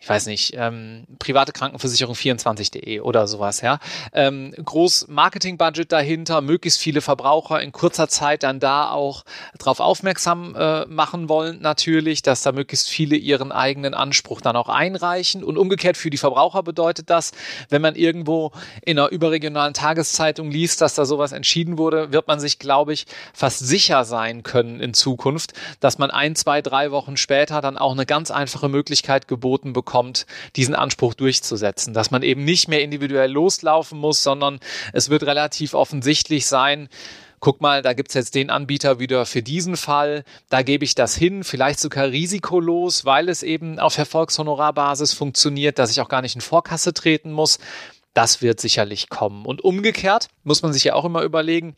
ich 0.07 0.11
weiß 0.11 0.27
nicht, 0.27 0.55
ähm, 0.57 1.03
private 1.19 1.51
Krankenversicherung 1.51 2.15
24.de 2.15 3.01
oder 3.01 3.27
sowas, 3.27 3.61
ja. 3.61 3.81
Ähm, 4.13 4.55
groß 4.57 5.09
Marketingbudget 5.09 5.91
dahinter, 5.91 6.43
möglichst 6.43 6.79
viele 6.79 7.01
Verbraucher 7.01 7.61
in 7.61 7.73
kurzer 7.73 8.07
Zeit 8.07 8.45
dann 8.45 8.61
da 8.61 8.93
auch 8.93 9.25
darauf 9.59 9.81
aufmerksam 9.81 10.55
äh, 10.55 10.87
machen 10.87 11.29
wollen, 11.29 11.61
natürlich, 11.61 12.23
dass 12.23 12.45
da 12.45 12.53
möglichst 12.53 12.89
viele 12.89 13.17
ihren 13.17 13.51
eigenen 13.51 13.95
Anspruch 13.95 14.41
dann 14.41 14.55
auch 14.55 14.69
einreichen. 14.69 15.43
Und 15.43 15.59
umgekehrt 15.59 15.97
für 15.97 16.09
die 16.09 16.19
Verbraucher 16.19 16.63
bedeutet 16.63 17.11
das, 17.11 17.33
wenn 17.69 17.83
man 17.83 17.97
irgendwo 17.97 18.53
in 18.83 19.01
einer 19.01 19.11
überregionalen 19.11 19.75
Tageszeitung 19.75 20.53
liest, 20.53 20.83
dass 20.83 20.95
da 20.95 21.05
sowas 21.05 21.33
entschieden 21.33 21.79
wurde, 21.79 22.13
wird 22.13 22.29
man 22.29 22.39
sich, 22.39 22.61
glaube 22.61 22.93
ich, 22.93 23.07
fast 23.35 23.59
sicher 23.59 24.05
sein 24.05 24.45
können 24.45 24.79
in 24.79 24.95
Zukunft, 24.95 25.53
dass 25.81 25.99
man 25.99 26.13
ein, 26.13 26.37
zwei, 26.37 26.63
drei 26.63 26.93
Wochen 26.93 27.17
später 27.17 27.61
dann 27.61 27.77
auch 27.77 27.91
eine 27.91 28.07
ganz 28.07 28.31
einfache 28.31 28.69
Möglichkeit 28.69 29.27
geboten 29.27 29.73
bekommt, 29.73 29.96
bekommt, 29.97 30.27
diesen 30.57 30.75
Anspruch 30.75 31.15
durchzusetzen. 31.15 31.95
Dass 31.95 32.11
man 32.11 32.23
eben 32.23 32.45
nicht 32.45 32.69
mehr 32.69 32.83
individuell 32.83 33.33
loslaufen 33.33 33.99
muss, 33.99 34.23
sondern 34.23 34.61
es 34.93 35.09
wird 35.09 35.23
relativ 35.23 35.73
offensichtlich 35.73 36.47
sein, 36.47 36.89
guck 37.41 37.61
mal, 37.61 37.81
da 37.81 37.95
gibt's 37.95 38.15
jetzt 38.15 38.35
den 38.35 38.51
Anbieter 38.51 38.99
wieder 38.99 39.25
für 39.25 39.43
diesen 39.43 39.77
Fall, 39.77 40.25
da 40.51 40.63
gebe 40.63 40.85
ich 40.85 40.95
das 40.95 41.15
hin, 41.15 41.45
vielleicht 41.45 41.81
sogar 41.81 42.09
risikolos, 42.09 43.05
weil 43.05 43.29
es 43.29 43.43
eben 43.43 43.79
auf 43.79 43.97
Erfolgshonorarbasis 43.97 45.15
funktioniert, 45.15 45.79
dass 45.79 45.91
ich 45.91 46.01
auch 46.01 46.09
gar 46.09 46.23
nicht 46.23 46.35
in 46.35 46.41
Vorkasse 46.41 46.93
treten 46.93 47.33
muss. 47.33 47.59
Das 48.15 48.43
wird 48.43 48.61
sicherlich 48.61 49.09
kommen. 49.09 49.47
Und 49.47 49.63
umgekehrt 49.63 50.29
muss 50.45 50.63
man 50.63 50.73
sich 50.73 50.85
ja 50.85 50.95
auch 50.95 51.05
immer 51.05 51.23
überlegen, 51.23 51.77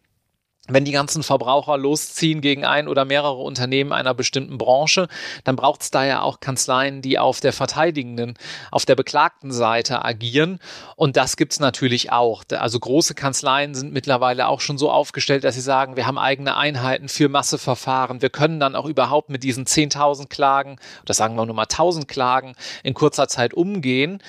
wenn 0.68 0.84
die 0.84 0.92
ganzen 0.92 1.22
Verbraucher 1.22 1.76
losziehen 1.78 2.40
gegen 2.40 2.64
ein 2.64 2.88
oder 2.88 3.04
mehrere 3.04 3.38
Unternehmen 3.38 3.92
einer 3.92 4.14
bestimmten 4.14 4.58
Branche, 4.58 5.08
dann 5.44 5.56
braucht 5.56 5.82
es 5.82 5.90
da 5.90 6.04
ja 6.04 6.22
auch 6.22 6.40
Kanzleien, 6.40 7.02
die 7.02 7.18
auf 7.18 7.40
der 7.40 7.52
verteidigenden, 7.52 8.34
auf 8.70 8.84
der 8.84 8.94
beklagten 8.94 9.50
Seite 9.50 10.04
agieren. 10.04 10.58
Und 10.96 11.16
das 11.16 11.36
gibt's 11.36 11.58
natürlich 11.58 12.12
auch. 12.12 12.44
Also 12.50 12.78
große 12.78 13.14
Kanzleien 13.14 13.74
sind 13.74 13.92
mittlerweile 13.92 14.48
auch 14.48 14.60
schon 14.60 14.78
so 14.78 14.90
aufgestellt, 14.90 15.44
dass 15.44 15.54
sie 15.54 15.60
sagen, 15.60 15.96
wir 15.96 16.06
haben 16.06 16.18
eigene 16.18 16.56
Einheiten 16.56 17.08
für 17.08 17.28
Masseverfahren. 17.28 18.22
Wir 18.22 18.30
können 18.30 18.60
dann 18.60 18.76
auch 18.76 18.86
überhaupt 18.86 19.30
mit 19.30 19.42
diesen 19.42 19.64
10.000 19.64 20.28
Klagen, 20.28 20.76
oder 21.02 21.14
sagen 21.14 21.34
wir 21.36 21.46
nur 21.46 21.54
mal 21.54 21.64
1.000 21.64 22.06
Klagen 22.06 22.54
in 22.82 22.94
kurzer 22.94 23.28
Zeit 23.28 23.54
umgehen. 23.54 24.22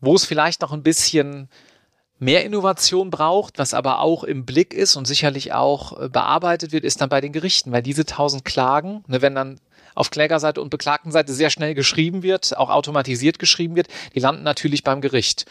Wo 0.00 0.14
es 0.14 0.24
vielleicht 0.24 0.62
noch 0.62 0.72
ein 0.72 0.82
bisschen 0.82 1.48
mehr 2.22 2.44
Innovation 2.44 3.10
braucht, 3.10 3.58
was 3.58 3.74
aber 3.74 3.98
auch 3.98 4.22
im 4.22 4.46
Blick 4.46 4.72
ist 4.72 4.94
und 4.94 5.06
sicherlich 5.06 5.52
auch 5.52 6.00
äh, 6.00 6.08
bearbeitet 6.08 6.70
wird, 6.70 6.84
ist 6.84 7.00
dann 7.00 7.08
bei 7.08 7.20
den 7.20 7.32
Gerichten, 7.32 7.72
weil 7.72 7.82
diese 7.82 8.06
tausend 8.06 8.44
Klagen, 8.44 9.02
ne, 9.08 9.20
wenn 9.22 9.34
dann 9.34 9.58
auf 9.96 10.10
Klägerseite 10.10 10.62
und 10.62 10.70
Beklagtenseite 10.70 11.32
sehr 11.32 11.50
schnell 11.50 11.74
geschrieben 11.74 12.22
wird, 12.22 12.56
auch 12.56 12.70
automatisiert 12.70 13.40
geschrieben 13.40 13.74
wird, 13.74 13.88
die 14.14 14.20
landen 14.20 14.44
natürlich 14.44 14.84
beim 14.84 15.00
Gericht. 15.00 15.46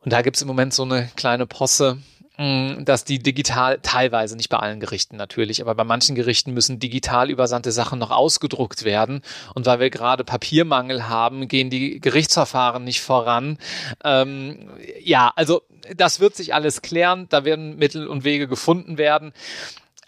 Und 0.00 0.12
da 0.12 0.22
gibt's 0.22 0.40
im 0.40 0.48
Moment 0.48 0.72
so 0.72 0.84
eine 0.84 1.10
kleine 1.16 1.46
Posse, 1.46 1.98
dass 2.38 3.02
die 3.02 3.18
digital, 3.18 3.80
teilweise 3.82 4.36
nicht 4.36 4.48
bei 4.48 4.58
allen 4.58 4.78
Gerichten 4.78 5.16
natürlich, 5.16 5.60
aber 5.60 5.74
bei 5.74 5.82
manchen 5.82 6.14
Gerichten 6.14 6.54
müssen 6.54 6.78
digital 6.78 7.30
übersandte 7.30 7.72
Sachen 7.72 7.98
noch 7.98 8.12
ausgedruckt 8.12 8.84
werden. 8.84 9.22
Und 9.54 9.66
weil 9.66 9.80
wir 9.80 9.90
gerade 9.90 10.22
Papiermangel 10.22 11.08
haben, 11.08 11.48
gehen 11.48 11.68
die 11.68 11.98
Gerichtsverfahren 11.98 12.84
nicht 12.84 13.00
voran. 13.00 13.58
Ähm, 14.04 14.70
ja, 15.02 15.32
also 15.34 15.62
das 15.96 16.20
wird 16.20 16.36
sich 16.36 16.54
alles 16.54 16.80
klären. 16.80 17.26
Da 17.28 17.44
werden 17.44 17.76
Mittel 17.76 18.06
und 18.06 18.22
Wege 18.22 18.46
gefunden 18.46 18.98
werden. 18.98 19.32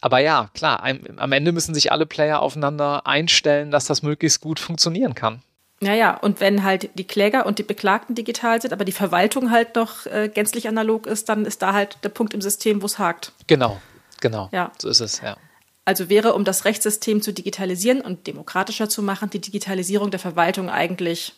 Aber 0.00 0.20
ja, 0.20 0.50
klar, 0.54 0.84
am 1.16 1.32
Ende 1.32 1.50
müssen 1.50 1.74
sich 1.74 1.90
alle 1.90 2.06
Player 2.06 2.40
aufeinander 2.40 3.08
einstellen, 3.08 3.72
dass 3.72 3.86
das 3.86 4.02
möglichst 4.02 4.40
gut 4.40 4.60
funktionieren 4.60 5.16
kann. 5.16 5.42
Ja, 5.82 5.94
ja, 5.94 6.16
und 6.16 6.40
wenn 6.40 6.62
halt 6.62 6.90
die 6.98 7.06
Kläger 7.06 7.46
und 7.46 7.58
die 7.58 7.62
Beklagten 7.62 8.14
digital 8.14 8.60
sind, 8.60 8.72
aber 8.72 8.84
die 8.84 8.92
Verwaltung 8.92 9.50
halt 9.50 9.76
noch 9.76 10.04
äh, 10.06 10.28
gänzlich 10.28 10.68
analog 10.68 11.06
ist, 11.06 11.30
dann 11.30 11.46
ist 11.46 11.62
da 11.62 11.72
halt 11.72 11.96
der 12.04 12.10
Punkt 12.10 12.34
im 12.34 12.42
System, 12.42 12.82
wo 12.82 12.86
es 12.86 12.98
hakt. 12.98 13.32
Genau, 13.46 13.80
genau. 14.20 14.50
Ja. 14.52 14.72
So 14.78 14.90
ist 14.90 15.00
es, 15.00 15.22
ja. 15.22 15.38
Also 15.86 16.10
wäre, 16.10 16.34
um 16.34 16.44
das 16.44 16.66
Rechtssystem 16.66 17.22
zu 17.22 17.32
digitalisieren 17.32 18.02
und 18.02 18.26
demokratischer 18.26 18.90
zu 18.90 19.02
machen, 19.02 19.30
die 19.30 19.40
Digitalisierung 19.40 20.10
der 20.10 20.20
Verwaltung 20.20 20.68
eigentlich 20.68 21.32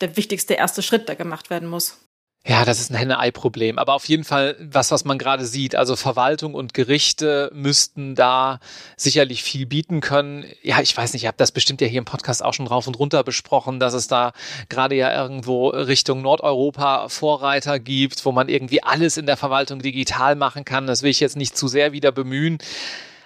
der 0.00 0.16
wichtigste 0.16 0.54
erste 0.54 0.82
Schritt, 0.82 1.08
der 1.08 1.16
gemacht 1.16 1.50
werden 1.50 1.68
muss. 1.68 1.98
Ja, 2.46 2.64
das 2.64 2.80
ist 2.80 2.90
ein 2.90 2.96
Henne-Ei-Problem. 2.96 3.78
Aber 3.78 3.92
auf 3.92 4.06
jeden 4.06 4.24
Fall 4.24 4.56
was, 4.58 4.90
was 4.90 5.04
man 5.04 5.18
gerade 5.18 5.44
sieht. 5.44 5.74
Also 5.76 5.94
Verwaltung 5.94 6.54
und 6.54 6.72
Gerichte 6.72 7.50
müssten 7.52 8.14
da 8.14 8.60
sicherlich 8.96 9.42
viel 9.42 9.66
bieten 9.66 10.00
können. 10.00 10.46
Ja, 10.62 10.80
ich 10.80 10.96
weiß 10.96 11.12
nicht, 11.12 11.24
ich 11.24 11.26
habe 11.26 11.36
das 11.36 11.52
bestimmt 11.52 11.82
ja 11.82 11.86
hier 11.86 11.98
im 11.98 12.06
Podcast 12.06 12.42
auch 12.42 12.54
schon 12.54 12.66
rauf 12.66 12.86
und 12.86 12.98
runter 12.98 13.24
besprochen, 13.24 13.78
dass 13.78 13.92
es 13.92 14.08
da 14.08 14.32
gerade 14.70 14.94
ja 14.94 15.14
irgendwo 15.22 15.68
Richtung 15.68 16.22
Nordeuropa 16.22 17.10
Vorreiter 17.10 17.78
gibt, 17.78 18.24
wo 18.24 18.32
man 18.32 18.48
irgendwie 18.48 18.82
alles 18.82 19.18
in 19.18 19.26
der 19.26 19.36
Verwaltung 19.36 19.80
digital 19.82 20.34
machen 20.34 20.64
kann. 20.64 20.86
Das 20.86 21.02
will 21.02 21.10
ich 21.10 21.20
jetzt 21.20 21.36
nicht 21.36 21.58
zu 21.58 21.68
sehr 21.68 21.92
wieder 21.92 22.10
bemühen. 22.10 22.56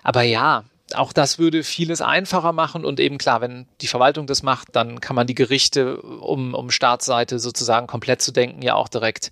Aber 0.03 0.22
ja, 0.22 0.64
auch 0.92 1.12
das 1.12 1.38
würde 1.38 1.62
vieles 1.62 2.01
einfacher 2.03 2.53
machen 2.53 2.85
und 2.85 3.01
eben 3.01 3.18
klar, 3.18 3.40
wenn 3.40 3.66
die 3.81 3.87
Verwaltung 3.87 4.27
das 4.27 4.42
macht, 4.42 4.68
dann 4.77 5.01
kann 5.01 5.16
man 5.16 5.27
die 5.27 5.35
Gerichte, 5.35 6.01
um, 6.03 6.55
um 6.55 6.70
Staatsseite 6.70 7.38
sozusagen 7.38 7.87
komplett 7.87 8.20
zu 8.20 8.33
denken, 8.33 8.61
ja 8.61 8.75
auch 8.75 8.88
direkt 8.88 9.31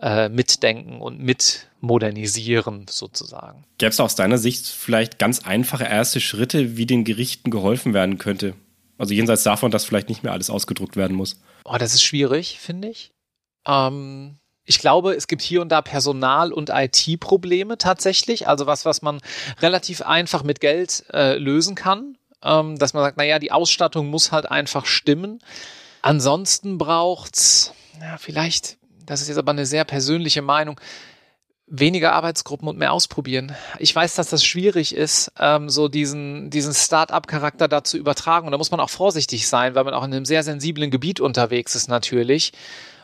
äh, 0.00 0.28
mitdenken 0.28 1.00
und 1.00 1.20
mitmodernisieren 1.20 2.86
sozusagen. 2.88 3.64
Gäbe 3.78 3.90
es 3.90 4.00
aus 4.00 4.16
deiner 4.16 4.38
Sicht 4.38 4.66
vielleicht 4.66 5.18
ganz 5.18 5.44
einfache 5.46 5.84
erste 5.84 6.20
Schritte, 6.20 6.76
wie 6.76 6.86
den 6.86 7.04
Gerichten 7.04 7.50
geholfen 7.50 7.94
werden 7.94 8.18
könnte? 8.18 8.54
Also 8.98 9.14
jenseits 9.14 9.42
davon, 9.42 9.70
dass 9.70 9.84
vielleicht 9.84 10.08
nicht 10.08 10.22
mehr 10.22 10.32
alles 10.32 10.50
ausgedruckt 10.50 10.96
werden 10.96 11.16
muss. 11.16 11.40
Oh, 11.64 11.76
das 11.78 11.94
ist 11.94 12.02
schwierig, 12.02 12.58
finde 12.60 12.88
ich. 12.88 13.12
Ähm, 13.66 14.36
ich 14.64 14.78
glaube, 14.78 15.14
es 15.14 15.26
gibt 15.26 15.42
hier 15.42 15.60
und 15.60 15.70
da 15.70 15.82
Personal- 15.82 16.52
und 16.52 16.70
IT-Probleme 16.70 17.78
tatsächlich. 17.78 18.46
Also 18.46 18.66
was, 18.66 18.84
was 18.84 19.02
man 19.02 19.20
relativ 19.60 20.02
einfach 20.02 20.44
mit 20.44 20.60
Geld 20.60 21.04
äh, 21.12 21.36
lösen 21.36 21.74
kann. 21.74 22.16
Ähm, 22.44 22.78
dass 22.78 22.92
man 22.92 23.02
sagt, 23.02 23.16
naja, 23.16 23.38
die 23.38 23.52
Ausstattung 23.52 24.08
muss 24.08 24.32
halt 24.32 24.50
einfach 24.50 24.86
stimmen. 24.86 25.40
Ansonsten 26.00 26.78
braucht's, 26.78 27.72
ja, 28.00 28.18
vielleicht, 28.18 28.78
das 29.06 29.20
ist 29.20 29.28
jetzt 29.28 29.38
aber 29.38 29.52
eine 29.52 29.66
sehr 29.66 29.84
persönliche 29.84 30.42
Meinung, 30.42 30.80
weniger 31.68 32.12
Arbeitsgruppen 32.12 32.66
und 32.68 32.78
mehr 32.78 32.92
ausprobieren. 32.92 33.54
Ich 33.78 33.94
weiß, 33.94 34.16
dass 34.16 34.28
das 34.28 34.44
schwierig 34.44 34.94
ist, 34.94 35.32
ähm, 35.38 35.70
so 35.70 35.88
diesen, 35.88 36.50
diesen 36.50 36.74
Start-up-Charakter 36.74 37.68
da 37.68 37.84
zu 37.84 37.96
übertragen. 37.96 38.46
Und 38.46 38.52
da 38.52 38.58
muss 38.58 38.72
man 38.72 38.80
auch 38.80 38.90
vorsichtig 38.90 39.48
sein, 39.48 39.74
weil 39.74 39.84
man 39.84 39.94
auch 39.94 40.04
in 40.04 40.12
einem 40.12 40.24
sehr 40.24 40.42
sensiblen 40.42 40.90
Gebiet 40.90 41.20
unterwegs 41.20 41.74
ist 41.76 41.88
natürlich 41.88 42.52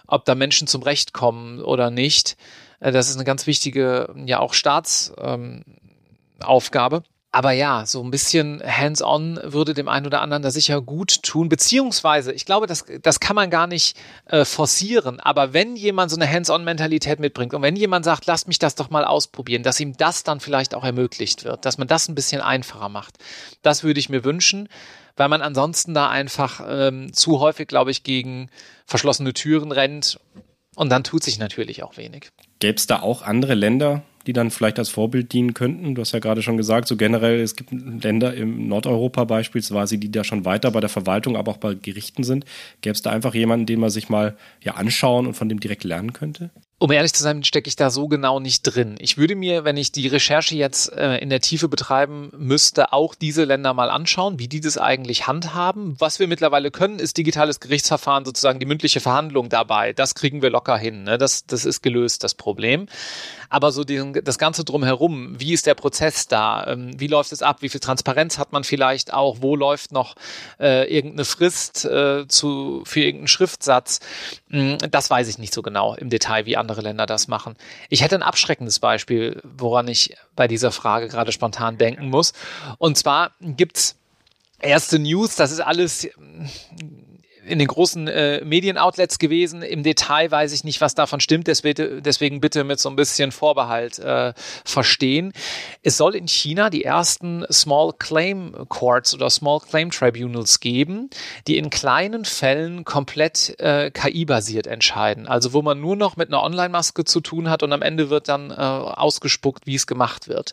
ob 0.09 0.25
da 0.25 0.35
Menschen 0.35 0.67
zum 0.67 0.83
Recht 0.83 1.13
kommen 1.13 1.61
oder 1.61 1.91
nicht. 1.91 2.37
Äh, 2.81 2.91
das 2.91 3.09
ist 3.09 3.15
eine 3.15 3.25
ganz 3.25 3.47
wichtige, 3.47 4.13
ja 4.27 4.41
auch 4.41 4.55
Staatsaufgabe. 4.55 6.97
Ähm, 6.97 7.03
aber 7.31 7.53
ja, 7.53 7.85
so 7.85 8.03
ein 8.03 8.11
bisschen 8.11 8.63
hands-on 8.67 9.39
würde 9.43 9.75
dem 9.75 9.87
einen 9.87 10.07
oder 10.07 10.23
anderen 10.23 10.43
da 10.43 10.51
sicher 10.51 10.81
gut 10.81 11.23
tun. 11.23 11.51
Beziehungsweise, 11.51 12.33
ich 12.33 12.47
glaube, 12.47 12.67
das, 12.67 12.87
das 13.03 13.21
kann 13.21 13.37
man 13.37 13.51
gar 13.51 13.67
nicht 13.67 13.99
äh, 14.27 14.47
forcieren. 14.47 15.21
Aber 15.21 15.53
wenn 15.53 15.77
jemand 15.77 16.11
so 16.11 16.17
eine 16.17 16.29
hands-on-Mentalität 16.29 17.21
mitbringt 17.21 17.53
und 17.53 17.61
wenn 17.61 17.77
jemand 17.77 18.07
sagt, 18.07 18.25
lasst 18.25 18.49
mich 18.49 18.59
das 18.59 18.77
doch 18.77 18.89
mal 18.89 19.05
ausprobieren, 19.05 19.63
dass 19.63 19.79
ihm 19.79 19.95
das 19.95 20.23
dann 20.23 20.41
vielleicht 20.41 20.75
auch 20.75 20.85
ermöglicht 20.85 21.45
wird, 21.45 21.67
dass 21.67 21.77
man 21.77 21.87
das 21.87 22.09
ein 22.09 22.15
bisschen 22.15 22.41
einfacher 22.41 22.89
macht. 22.89 23.19
Das 23.61 23.85
würde 23.85 24.01
ich 24.01 24.09
mir 24.09 24.25
wünschen 24.25 24.71
weil 25.19 25.29
man 25.29 25.43
ansonsten 25.43 25.95
da 25.95 26.09
einfach 26.09 26.63
ähm, 26.67 27.13
zu 27.13 27.41
häufig, 27.41 27.69
glaube 27.69 27.91
ich, 27.91 28.03
gegen 28.03 28.49
verschlossene 28.87 29.35
Türen 29.35 29.73
rennt. 29.73 30.19
Und 30.77 30.91
dann 30.91 31.03
tut 31.03 31.25
sich 31.25 31.39
natürlich 31.39 31.83
auch 31.83 31.97
wenig. 31.97 32.31
Gäbe 32.61 32.77
es 32.77 32.87
da 32.87 33.01
auch 33.01 33.23
andere 33.23 33.55
Länder, 33.55 34.03
die 34.29 34.33
dann 34.33 34.53
vielleicht 34.53 34.79
als 34.79 34.91
Vorbild 34.91 35.33
dienen 35.33 35.55
könnten? 35.55 35.97
Du 35.97 36.03
hast 36.03 36.13
ja 36.13 36.21
gerade 36.21 36.41
schon 36.41 36.57
gesagt, 36.57 36.87
so 36.87 36.97
generell, 36.97 37.41
es 37.41 37.57
gibt 37.57 37.73
Länder 37.73 38.33
im 38.35 38.69
Nordeuropa 38.69 39.25
beispielsweise, 39.25 39.99
die 39.99 40.13
da 40.13 40.23
schon 40.23 40.45
weiter 40.45 40.71
bei 40.71 40.81
der 40.81 40.89
Verwaltung, 40.89 41.37
aber 41.37 41.51
auch 41.51 41.57
bei 41.57 41.75
Gerichten 41.75 42.23
sind. 42.23 42.45
Gäbe 42.81 42.93
es 42.93 43.03
da 43.03 43.11
einfach 43.11 43.35
jemanden, 43.35 43.67
den 43.67 43.81
man 43.81 43.91
sich 43.91 44.09
mal 44.09 44.37
ja 44.63 44.75
anschauen 44.75 45.27
und 45.27 45.35
von 45.35 45.49
dem 45.49 45.59
direkt 45.59 45.83
lernen 45.83 46.13
könnte? 46.13 46.51
Um 46.81 46.93
ehrlich 46.93 47.13
zu 47.13 47.25
sein, 47.25 47.43
stecke 47.43 47.67
ich 47.67 47.75
da 47.75 47.91
so 47.91 48.07
genau 48.07 48.39
nicht 48.39 48.63
drin. 48.63 48.95
Ich 49.01 49.19
würde 49.19 49.35
mir, 49.35 49.65
wenn 49.65 49.77
ich 49.77 49.91
die 49.91 50.07
Recherche 50.07 50.55
jetzt 50.55 50.93
äh, 50.93 51.17
in 51.17 51.29
der 51.29 51.41
Tiefe 51.41 51.69
betreiben 51.69 52.31
müsste, 52.39 52.93
auch 52.93 53.17
diese 53.17 53.43
Länder 53.43 53.75
mal 53.75 53.91
anschauen, 53.91 54.39
wie 54.39 54.47
die 54.47 54.61
das 54.61 54.79
eigentlich 54.79 55.27
handhaben. 55.27 55.97
Was 55.99 56.21
wir 56.21 56.29
mittlerweile 56.29 56.71
können, 56.71 57.01
ist 57.01 57.17
digitales 57.17 57.59
Gerichtsverfahren, 57.59 58.25
sozusagen 58.25 58.61
die 58.61 58.67
mündliche 58.67 59.01
Verhandlung 59.01 59.49
dabei. 59.49 59.93
Das 59.93 60.15
kriegen 60.15 60.41
wir 60.41 60.51
locker 60.51 60.79
hin. 60.79 61.03
Ne? 61.03 61.19
Das, 61.19 61.47
das 61.47 61.65
ist 61.65 61.83
gelöst, 61.83 62.23
das 62.23 62.35
Problem. 62.35 62.87
Aber 63.49 63.73
so 63.73 63.83
den, 63.83 64.13
das 64.13 64.39
Ganze 64.39 64.65
drumherum, 64.65 65.41
wie 65.41 65.55
ist 65.55 65.67
der 65.67 65.75
Prozess 65.75 66.29
da? 66.29 66.65
Ähm, 66.67 66.93
wie 67.01 67.07
läuft 67.09 67.33
es 67.33 67.43
ab? 67.43 67.57
Wie 67.61 67.71
viel 67.71 67.81
Transparenz 67.81 68.39
hat 68.39 68.53
man 68.53 68.63
vielleicht 68.63 69.13
auch? 69.13 69.39
Wo 69.41 69.57
läuft 69.57 69.91
noch 69.91 70.15
äh, 70.61 70.85
irgendeine 70.95 71.25
Frist 71.25 71.85
äh, 71.87 72.29
zu, 72.29 72.83
für 72.85 73.01
irgendeinen 73.01 73.29
Schriftsatz? 73.29 73.99
Hm, 74.51 74.79
das 74.91 75.11
weiß 75.11 75.27
ich 75.29 75.39
nicht 75.39 75.55
so 75.55 75.63
genau 75.63 75.95
im 75.95 76.11
Detail, 76.11 76.47
wie 76.47 76.57
andere 76.69 76.83
Länder 76.83 77.07
das 77.07 77.29
machen. 77.29 77.57
Ich 77.89 78.03
hätte 78.03 78.15
ein 78.15 78.23
abschreckendes 78.23 78.79
Beispiel, 78.79 79.41
woran 79.43 79.89
ich 79.89 80.15
bei 80.37 80.47
dieser 80.47 80.71
Frage 80.71 81.09
gerade 81.09 81.33
spontan 81.33 81.79
denken 81.79 82.11
muss. 82.11 82.35
Und 82.77 82.99
zwar 82.99 83.33
gibt's 83.41 83.97
erste 84.61 84.99
News, 84.99 85.35
das 85.37 85.51
ist 85.51 85.61
alles 85.61 86.11
in 87.49 87.59
den 87.59 87.69
großen 87.69 88.09
äh, 88.09 88.45
Medienoutlets 88.45 89.19
gewesen. 89.19 89.63
Im 89.63 89.83
Detail 89.83 90.31
weiß 90.31 90.53
ich 90.53 90.65
nicht, 90.65 90.81
was 90.81 90.95
davon 90.95 91.21
stimmt, 91.21 91.47
deswegen, 91.47 92.03
deswegen 92.03 92.41
bitte 92.41 92.65
mit 92.65 92.79
so 92.79 92.89
ein 92.89 92.97
bisschen 92.97 93.33
Vorbehalt 93.33 93.99
äh, 93.99 94.33
verstehen. 94.65 95.33
Es 95.83 95.97
soll 95.97 96.15
in 96.15 96.29
China 96.29 96.71
die 96.71 96.85
ersten 96.85 97.45
Small 97.51 97.93
Claim 97.99 98.55
Courts 98.69 99.15
oder 99.15 99.31
Small 99.31 99.61
Claim 99.61 99.91
Tribunals 99.91 100.61
geben, 100.61 101.11
die 101.47 101.59
in 101.59 101.71
kleinen 101.71 102.25
Fällen 102.25 102.85
komplett 102.85 103.59
äh, 103.59 103.91
KI-basiert 103.91 104.67
entscheiden. 104.67 105.27
Also 105.27 105.53
wo 105.53 105.63
man 105.63 105.81
nur 105.81 105.97
noch 105.97 106.17
mit 106.17 106.29
einer 106.29 106.43
Online-Maske 106.43 107.05
zu 107.05 107.21
tun 107.21 107.51
hat 107.51 107.63
und 107.63 107.73
am 107.73 107.83
Ende 107.83 108.11
wird 108.11 108.29
dann 108.29 108.51
äh, 108.51 108.55
ausgespuckt, 108.55 109.67
wie 109.67 109.75
es 109.75 109.87
gemacht 109.87 110.29
wird. 110.29 110.53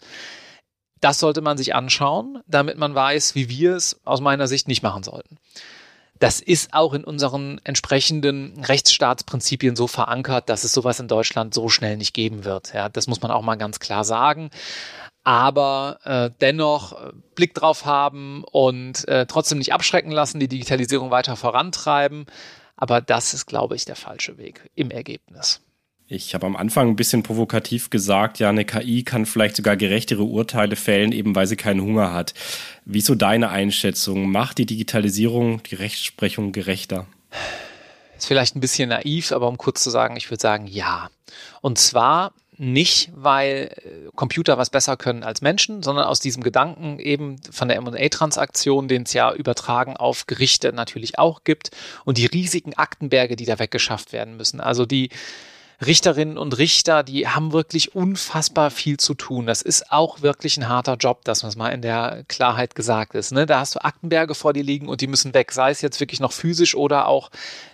Das 1.01 1.19
sollte 1.19 1.41
man 1.41 1.57
sich 1.57 1.75
anschauen, 1.75 2.41
damit 2.47 2.77
man 2.77 2.95
weiß, 2.95 3.35
wie 3.35 3.49
wir 3.49 3.75
es 3.75 3.99
aus 4.05 4.21
meiner 4.21 4.47
Sicht 4.47 4.67
nicht 4.67 4.81
machen 4.81 5.03
sollten 5.03 5.37
das 6.19 6.39
ist 6.39 6.73
auch 6.73 6.93
in 6.93 7.03
unseren 7.03 7.59
entsprechenden 7.63 8.63
Rechtsstaatsprinzipien 8.63 9.75
so 9.75 9.87
verankert, 9.87 10.49
dass 10.49 10.63
es 10.63 10.71
sowas 10.71 10.99
in 10.99 11.07
Deutschland 11.07 11.53
so 11.53 11.67
schnell 11.67 11.97
nicht 11.97 12.13
geben 12.13 12.45
wird. 12.45 12.73
Ja, 12.73 12.87
das 12.89 13.07
muss 13.07 13.21
man 13.21 13.31
auch 13.31 13.41
mal 13.41 13.55
ganz 13.55 13.79
klar 13.79 14.03
sagen. 14.03 14.49
Aber 15.23 15.99
äh, 16.03 16.29
dennoch 16.39 16.93
äh, 16.93 17.11
Blick 17.33 17.53
drauf 17.53 17.85
haben 17.85 18.43
und 18.51 19.07
äh, 19.07 19.25
trotzdem 19.25 19.57
nicht 19.57 19.73
abschrecken 19.73 20.11
lassen, 20.11 20.39
die 20.39 20.47
Digitalisierung 20.47 21.11
weiter 21.11 21.35
vorantreiben. 21.35 22.27
Aber 22.77 23.01
das 23.01 23.33
ist, 23.33 23.45
glaube 23.45 23.75
ich, 23.75 23.85
der 23.85 23.95
falsche 23.95 24.37
Weg 24.37 24.69
im 24.75 24.91
Ergebnis. 24.91 25.61
Ich 26.07 26.35
habe 26.35 26.45
am 26.45 26.55
Anfang 26.55 26.89
ein 26.89 26.95
bisschen 26.95 27.23
provokativ 27.23 27.89
gesagt, 27.89 28.37
ja, 28.37 28.49
eine 28.49 28.63
KI 28.63 29.03
kann 29.03 29.25
vielleicht 29.25 29.55
sogar 29.55 29.75
gerechtere 29.75 30.23
Urteile 30.23 30.75
fällen, 30.75 31.11
eben 31.11 31.35
weil 31.35 31.47
sie 31.47 31.55
keinen 31.55 31.81
Hunger 31.81 32.13
hat. 32.13 32.35
Wieso 32.85 33.15
deine 33.15 33.49
Einschätzung? 33.49 34.29
Macht 34.29 34.59
die 34.59 34.67
Digitalisierung 34.67 35.63
die 35.63 35.75
Rechtsprechung 35.75 36.51
gerechter? 36.51 37.07
Ist 38.17 38.27
vielleicht 38.27 38.55
ein 38.55 38.59
bisschen 38.59 38.89
naiv, 38.89 39.31
aber 39.31 39.47
um 39.47 39.57
kurz 39.57 39.81
zu 39.81 39.89
sagen, 39.89 40.15
ich 40.15 40.29
würde 40.29 40.41
sagen, 40.41 40.67
ja. 40.67 41.09
Und 41.61 41.79
zwar 41.79 42.33
nicht, 42.55 43.11
weil 43.15 43.75
äh, 43.75 44.11
Computer 44.15 44.59
was 44.59 44.69
besser 44.69 44.97
können 44.97 45.23
als 45.23 45.41
Menschen, 45.41 45.81
sondern 45.81 46.05
aus 46.05 46.19
diesem 46.19 46.43
Gedanken 46.43 46.99
eben 46.99 47.37
von 47.51 47.67
der 47.67 47.77
M&A-Transaktion, 47.77 48.87
den 48.87 49.03
es 49.03 49.13
ja 49.13 49.33
übertragen 49.33 49.97
auf 49.97 50.27
Gerichte 50.27 50.71
natürlich 50.71 51.17
auch 51.17 51.43
gibt 51.43 51.71
und 52.05 52.19
die 52.19 52.27
riesigen 52.27 52.75
Aktenberge, 52.75 53.35
die 53.35 53.45
da 53.45 53.57
weggeschafft 53.59 54.13
werden 54.13 54.37
müssen. 54.37 54.61
Also 54.61 54.85
die 54.85 55.09
Richterinnen 55.85 56.37
und 56.37 56.57
Richter, 56.57 57.03
die 57.03 57.27
haben 57.27 57.51
wirklich 57.51 57.95
unfassbar 57.95 58.71
viel 58.71 58.97
zu 58.97 59.13
tun. 59.13 59.45
Das 59.45 59.61
ist 59.61 59.91
auch 59.91 60.21
wirklich 60.21 60.57
ein 60.57 60.69
harter 60.69 60.95
Job, 60.95 61.23
dass 61.25 61.43
man 61.43 61.49
es 61.49 61.55
mal 61.55 61.69
in 61.69 61.81
der 61.81 62.23
Klarheit 62.27 62.75
gesagt 62.75 63.15
ist. 63.15 63.31
Ne? 63.31 63.45
Da 63.45 63.59
hast 63.59 63.75
du 63.75 63.83
Aktenberge 63.83 64.35
vor 64.35 64.53
dir 64.53 64.63
liegen 64.63 64.87
und 64.87 65.01
die 65.01 65.07
müssen 65.07 65.33
weg, 65.33 65.51
sei 65.51 65.71
es 65.71 65.81
jetzt 65.81 65.99
wirklich 65.99 66.19
noch 66.19 66.31
physisch 66.31 66.75
oder 66.75 67.07
auch 67.07 67.29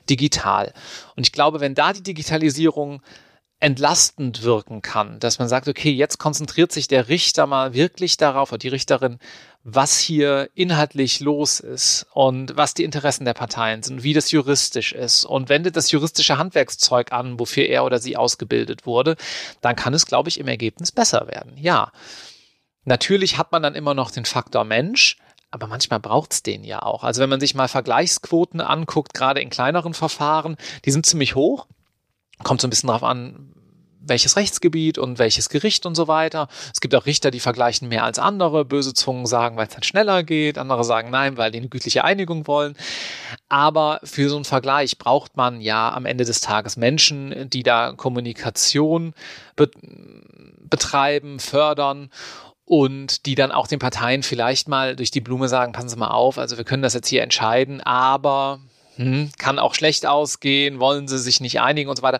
digital. 0.09 0.73
Und 1.15 1.25
ich 1.25 1.31
glaube, 1.31 1.59
wenn 1.59 1.75
da 1.75 1.93
die 1.93 2.03
Digitalisierung 2.03 3.01
entlastend 3.61 4.41
wirken 4.41 4.81
kann, 4.81 5.19
dass 5.19 5.37
man 5.37 5.47
sagt, 5.47 5.67
okay, 5.67 5.91
jetzt 5.91 6.17
konzentriert 6.17 6.71
sich 6.71 6.87
der 6.87 7.09
Richter 7.09 7.45
mal 7.45 7.73
wirklich 7.73 8.17
darauf, 8.17 8.51
oder 8.51 8.57
die 8.57 8.69
Richterin, 8.69 9.19
was 9.63 9.99
hier 9.99 10.49
inhaltlich 10.55 11.19
los 11.19 11.59
ist 11.59 12.07
und 12.13 12.57
was 12.57 12.73
die 12.73 12.83
Interessen 12.83 13.25
der 13.25 13.35
Parteien 13.35 13.83
sind, 13.83 14.01
wie 14.01 14.13
das 14.13 14.31
juristisch 14.31 14.91
ist 14.91 15.23
und 15.23 15.49
wendet 15.49 15.75
das 15.75 15.91
juristische 15.91 16.37
Handwerkszeug 16.37 17.11
an, 17.11 17.39
wofür 17.39 17.65
er 17.65 17.85
oder 17.85 17.99
sie 17.99 18.17
ausgebildet 18.17 18.85
wurde, 18.85 19.15
dann 19.61 19.75
kann 19.75 19.93
es, 19.93 20.07
glaube 20.07 20.29
ich, 20.29 20.39
im 20.39 20.47
Ergebnis 20.47 20.91
besser 20.91 21.27
werden. 21.27 21.57
Ja. 21.57 21.91
Natürlich 22.85 23.37
hat 23.37 23.51
man 23.51 23.61
dann 23.61 23.75
immer 23.75 23.93
noch 23.93 24.09
den 24.09 24.25
Faktor 24.25 24.63
Mensch, 24.63 25.17
aber 25.51 25.67
manchmal 25.67 25.99
braucht's 25.99 26.41
den 26.41 26.63
ja 26.63 26.81
auch. 26.81 27.03
Also 27.03 27.21
wenn 27.21 27.29
man 27.29 27.39
sich 27.39 27.53
mal 27.53 27.67
Vergleichsquoten 27.67 28.61
anguckt, 28.61 29.13
gerade 29.13 29.41
in 29.41 29.51
kleineren 29.51 29.93
Verfahren, 29.93 30.57
die 30.85 30.91
sind 30.91 31.05
ziemlich 31.05 31.35
hoch. 31.35 31.67
Kommt 32.41 32.61
so 32.61 32.67
ein 32.67 32.71
bisschen 32.71 32.89
drauf 32.89 33.03
an, 33.03 33.53
welches 34.01 34.35
Rechtsgebiet 34.35 34.97
und 34.97 35.19
welches 35.19 35.49
Gericht 35.49 35.85
und 35.85 35.95
so 35.95 36.07
weiter. 36.07 36.47
Es 36.73 36.81
gibt 36.81 36.95
auch 36.95 37.05
Richter, 37.05 37.31
die 37.31 37.39
vergleichen 37.39 37.87
mehr 37.87 38.03
als 38.03 38.19
andere. 38.19 38.65
Böse 38.65 38.93
Zungen 38.93 39.25
sagen, 39.25 39.57
weil 39.57 39.67
es 39.67 39.73
dann 39.73 39.83
schneller 39.83 40.23
geht. 40.23 40.57
Andere 40.57 40.83
sagen 40.83 41.09
nein, 41.09 41.37
weil 41.37 41.51
die 41.51 41.59
eine 41.59 41.69
gütliche 41.69 42.03
Einigung 42.03 42.47
wollen. 42.47 42.75
Aber 43.49 43.99
für 44.03 44.29
so 44.29 44.35
einen 44.35 44.45
Vergleich 44.45 44.97
braucht 44.97 45.37
man 45.37 45.61
ja 45.61 45.93
am 45.93 46.05
Ende 46.05 46.25
des 46.25 46.41
Tages 46.41 46.77
Menschen, 46.77 47.49
die 47.49 47.63
da 47.63 47.93
Kommunikation 47.93 49.13
be 49.55 49.69
betreiben, 50.69 51.39
fördern 51.39 52.09
und 52.63 53.25
die 53.25 53.35
dann 53.35 53.51
auch 53.51 53.67
den 53.67 53.79
Parteien 53.79 54.23
vielleicht 54.23 54.69
mal 54.69 54.95
durch 54.95 55.11
die 55.11 55.19
Blume 55.19 55.49
sagen, 55.49 55.73
passen 55.73 55.89
Sie 55.89 55.97
mal 55.97 56.11
auf, 56.11 56.37
also 56.37 56.55
wir 56.55 56.63
können 56.63 56.81
das 56.81 56.93
jetzt 56.93 57.09
hier 57.09 57.21
entscheiden, 57.21 57.81
aber 57.81 58.61
hm, 58.95 59.31
kann 59.37 59.59
auch 59.59 59.75
schlecht 59.75 60.05
ausgehen, 60.05 60.79
wollen 60.79 61.09
Sie 61.09 61.17
sich 61.17 61.41
nicht 61.41 61.59
einigen 61.59 61.89
und 61.89 61.97
so 61.97 62.03
weiter. 62.03 62.19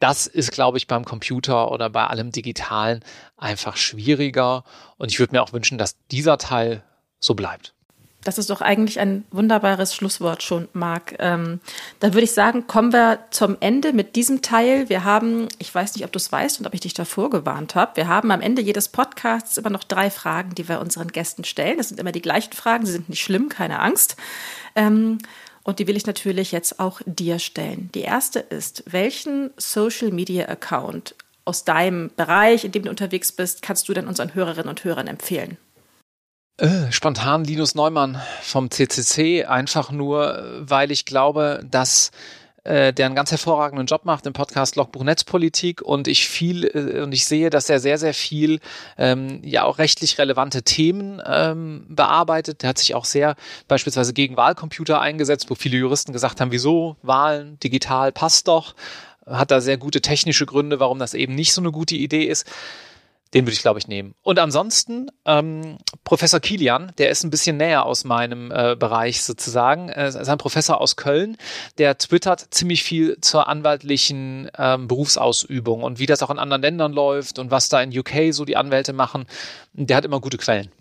Das 0.00 0.26
ist, 0.26 0.50
glaube 0.50 0.78
ich, 0.78 0.86
beim 0.86 1.04
Computer 1.04 1.70
oder 1.70 1.90
bei 1.90 2.06
allem 2.06 2.32
Digitalen 2.32 3.04
einfach 3.36 3.76
schwieriger. 3.76 4.64
Und 4.96 5.12
ich 5.12 5.20
würde 5.20 5.34
mir 5.34 5.42
auch 5.42 5.52
wünschen, 5.52 5.78
dass 5.78 5.96
dieser 6.10 6.38
Teil 6.38 6.82
so 7.20 7.34
bleibt. 7.34 7.74
Das 8.24 8.36
ist 8.36 8.50
doch 8.50 8.60
eigentlich 8.60 9.00
ein 9.00 9.24
wunderbares 9.30 9.94
Schlusswort 9.94 10.42
schon, 10.42 10.68
Marc. 10.74 11.14
Ähm, 11.18 11.60
da 12.00 12.08
würde 12.08 12.24
ich 12.24 12.32
sagen, 12.32 12.66
kommen 12.66 12.92
wir 12.92 13.20
zum 13.30 13.56
Ende 13.60 13.94
mit 13.94 14.14
diesem 14.14 14.42
Teil. 14.42 14.90
Wir 14.90 15.04
haben, 15.04 15.48
ich 15.58 15.74
weiß 15.74 15.94
nicht, 15.94 16.04
ob 16.04 16.12
du 16.12 16.18
es 16.18 16.30
weißt 16.30 16.60
und 16.60 16.66
ob 16.66 16.74
ich 16.74 16.80
dich 16.80 16.92
davor 16.92 17.30
gewarnt 17.30 17.74
habe, 17.74 17.96
wir 17.96 18.08
haben 18.08 18.30
am 18.30 18.42
Ende 18.42 18.60
jedes 18.60 18.88
Podcasts 18.88 19.56
immer 19.56 19.70
noch 19.70 19.84
drei 19.84 20.10
Fragen, 20.10 20.54
die 20.54 20.68
wir 20.68 20.80
unseren 20.80 21.08
Gästen 21.08 21.44
stellen. 21.44 21.78
Das 21.78 21.88
sind 21.88 21.98
immer 21.98 22.12
die 22.12 22.20
gleichen 22.20 22.52
Fragen, 22.52 22.84
sie 22.84 22.92
sind 22.92 23.08
nicht 23.08 23.22
schlimm, 23.22 23.48
keine 23.48 23.80
Angst. 23.80 24.16
Ähm, 24.74 25.18
und 25.62 25.78
die 25.78 25.86
will 25.86 25.96
ich 25.96 26.06
natürlich 26.06 26.52
jetzt 26.52 26.80
auch 26.80 27.00
dir 27.06 27.38
stellen. 27.38 27.90
Die 27.94 28.02
erste 28.02 28.40
ist, 28.40 28.84
welchen 28.86 29.50
Social 29.56 30.10
Media 30.10 30.46
Account 30.48 31.14
aus 31.44 31.64
deinem 31.64 32.10
Bereich, 32.16 32.64
in 32.64 32.72
dem 32.72 32.84
du 32.84 32.90
unterwegs 32.90 33.32
bist, 33.32 33.62
kannst 33.62 33.88
du 33.88 33.94
denn 33.94 34.06
unseren 34.06 34.34
Hörerinnen 34.34 34.68
und 34.68 34.84
Hörern 34.84 35.06
empfehlen? 35.06 35.56
Äh, 36.60 36.92
spontan 36.92 37.44
Linus 37.44 37.74
Neumann 37.74 38.20
vom 38.42 38.70
CCC, 38.70 39.44
einfach 39.46 39.90
nur, 39.90 40.44
weil 40.60 40.90
ich 40.90 41.06
glaube, 41.06 41.64
dass 41.70 42.10
äh, 42.64 42.92
der 42.92 43.06
einen 43.06 43.14
ganz 43.14 43.30
hervorragenden 43.30 43.86
Job 43.86 44.04
macht 44.04 44.26
im 44.26 44.32
Podcast 44.32 44.76
Logbuch 44.76 45.02
Netzpolitik 45.02 45.82
und 45.82 46.08
ich 46.08 46.28
viel 46.28 46.64
äh, 46.64 47.02
und 47.02 47.12
ich 47.12 47.26
sehe, 47.26 47.50
dass 47.50 47.70
er 47.70 47.80
sehr, 47.80 47.98
sehr 47.98 48.14
viel 48.14 48.60
ähm, 48.98 49.40
ja 49.42 49.64
auch 49.64 49.78
rechtlich 49.78 50.18
relevante 50.18 50.62
Themen 50.62 51.22
ähm, 51.26 51.86
bearbeitet. 51.88 52.62
Der 52.62 52.70
hat 52.70 52.78
sich 52.78 52.94
auch 52.94 53.04
sehr 53.04 53.36
beispielsweise 53.68 54.12
gegen 54.12 54.36
Wahlcomputer 54.36 55.00
eingesetzt, 55.00 55.48
wo 55.48 55.54
viele 55.54 55.78
Juristen 55.78 56.12
gesagt 56.12 56.40
haben, 56.40 56.52
wieso 56.52 56.96
Wahlen 57.02 57.58
digital 57.60 58.12
passt 58.12 58.48
doch. 58.48 58.74
Hat 59.26 59.50
da 59.50 59.60
sehr 59.60 59.76
gute 59.76 60.00
technische 60.00 60.46
Gründe, 60.46 60.80
warum 60.80 60.98
das 60.98 61.14
eben 61.14 61.34
nicht 61.34 61.52
so 61.52 61.60
eine 61.60 61.70
gute 61.70 61.94
Idee 61.94 62.24
ist. 62.24 62.46
Den 63.34 63.44
würde 63.44 63.52
ich, 63.52 63.62
glaube 63.62 63.78
ich, 63.78 63.86
nehmen. 63.86 64.14
Und 64.22 64.38
ansonsten, 64.38 65.10
ähm, 65.24 65.78
Professor 66.02 66.40
Kilian, 66.40 66.92
der 66.98 67.10
ist 67.10 67.22
ein 67.22 67.30
bisschen 67.30 67.56
näher 67.56 67.86
aus 67.86 68.04
meinem 68.04 68.50
äh, 68.50 68.74
Bereich 68.76 69.22
sozusagen. 69.22 69.88
Er 69.88 70.08
ist 70.08 70.16
ein 70.16 70.38
Professor 70.38 70.80
aus 70.80 70.96
Köln, 70.96 71.36
der 71.78 71.96
twittert 71.96 72.46
ziemlich 72.50 72.82
viel 72.82 73.18
zur 73.20 73.48
anwaltlichen 73.48 74.50
ähm, 74.58 74.88
Berufsausübung 74.88 75.82
und 75.84 75.98
wie 76.00 76.06
das 76.06 76.22
auch 76.22 76.30
in 76.30 76.38
anderen 76.38 76.62
Ländern 76.62 76.92
läuft 76.92 77.38
und 77.38 77.50
was 77.50 77.68
da 77.68 77.80
in 77.80 77.96
UK 77.96 78.32
so 78.32 78.44
die 78.44 78.56
Anwälte 78.56 78.92
machen. 78.92 79.26
Der 79.74 79.96
hat 79.96 80.04
immer 80.04 80.20
gute 80.20 80.38
Quellen. 80.38 80.72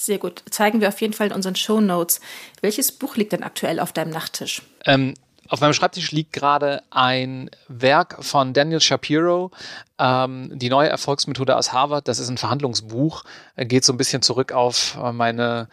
Sehr 0.00 0.18
gut. 0.18 0.44
Zeigen 0.50 0.80
wir 0.80 0.88
auf 0.88 1.00
jeden 1.00 1.12
Fall 1.12 1.26
in 1.26 1.32
unseren 1.32 1.56
Show 1.56 1.80
Notes. 1.80 2.20
Welches 2.60 2.92
Buch 2.92 3.16
liegt 3.16 3.32
denn 3.32 3.42
aktuell 3.42 3.80
auf 3.80 3.92
deinem 3.92 4.10
Nachttisch? 4.10 4.62
Ähm, 4.86 5.14
auf 5.48 5.60
meinem 5.60 5.72
Schreibtisch 5.72 6.12
liegt 6.12 6.32
gerade 6.32 6.82
ein 6.90 7.50
Werk 7.68 8.22
von 8.22 8.52
Daniel 8.52 8.80
Shapiro, 8.80 9.50
ähm, 9.98 10.50
die 10.54 10.68
neue 10.68 10.88
Erfolgsmethode 10.88 11.56
aus 11.56 11.72
Harvard. 11.72 12.06
Das 12.08 12.18
ist 12.18 12.28
ein 12.28 12.38
Verhandlungsbuch, 12.38 13.24
geht 13.56 13.84
so 13.84 13.92
ein 13.92 13.96
bisschen 13.96 14.22
zurück 14.22 14.52
auf 14.52 14.98
äh, 15.02 15.12
meine 15.12 15.68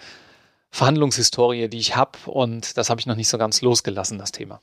Verhandlungshistorie, 0.71 1.67
die 1.67 1.79
ich 1.79 1.95
habe. 1.95 2.17
Und 2.25 2.77
das 2.77 2.89
habe 2.89 2.99
ich 2.99 3.05
noch 3.05 3.15
nicht 3.15 3.29
so 3.29 3.37
ganz 3.37 3.61
losgelassen, 3.61 4.17
das 4.17 4.31
Thema. 4.31 4.61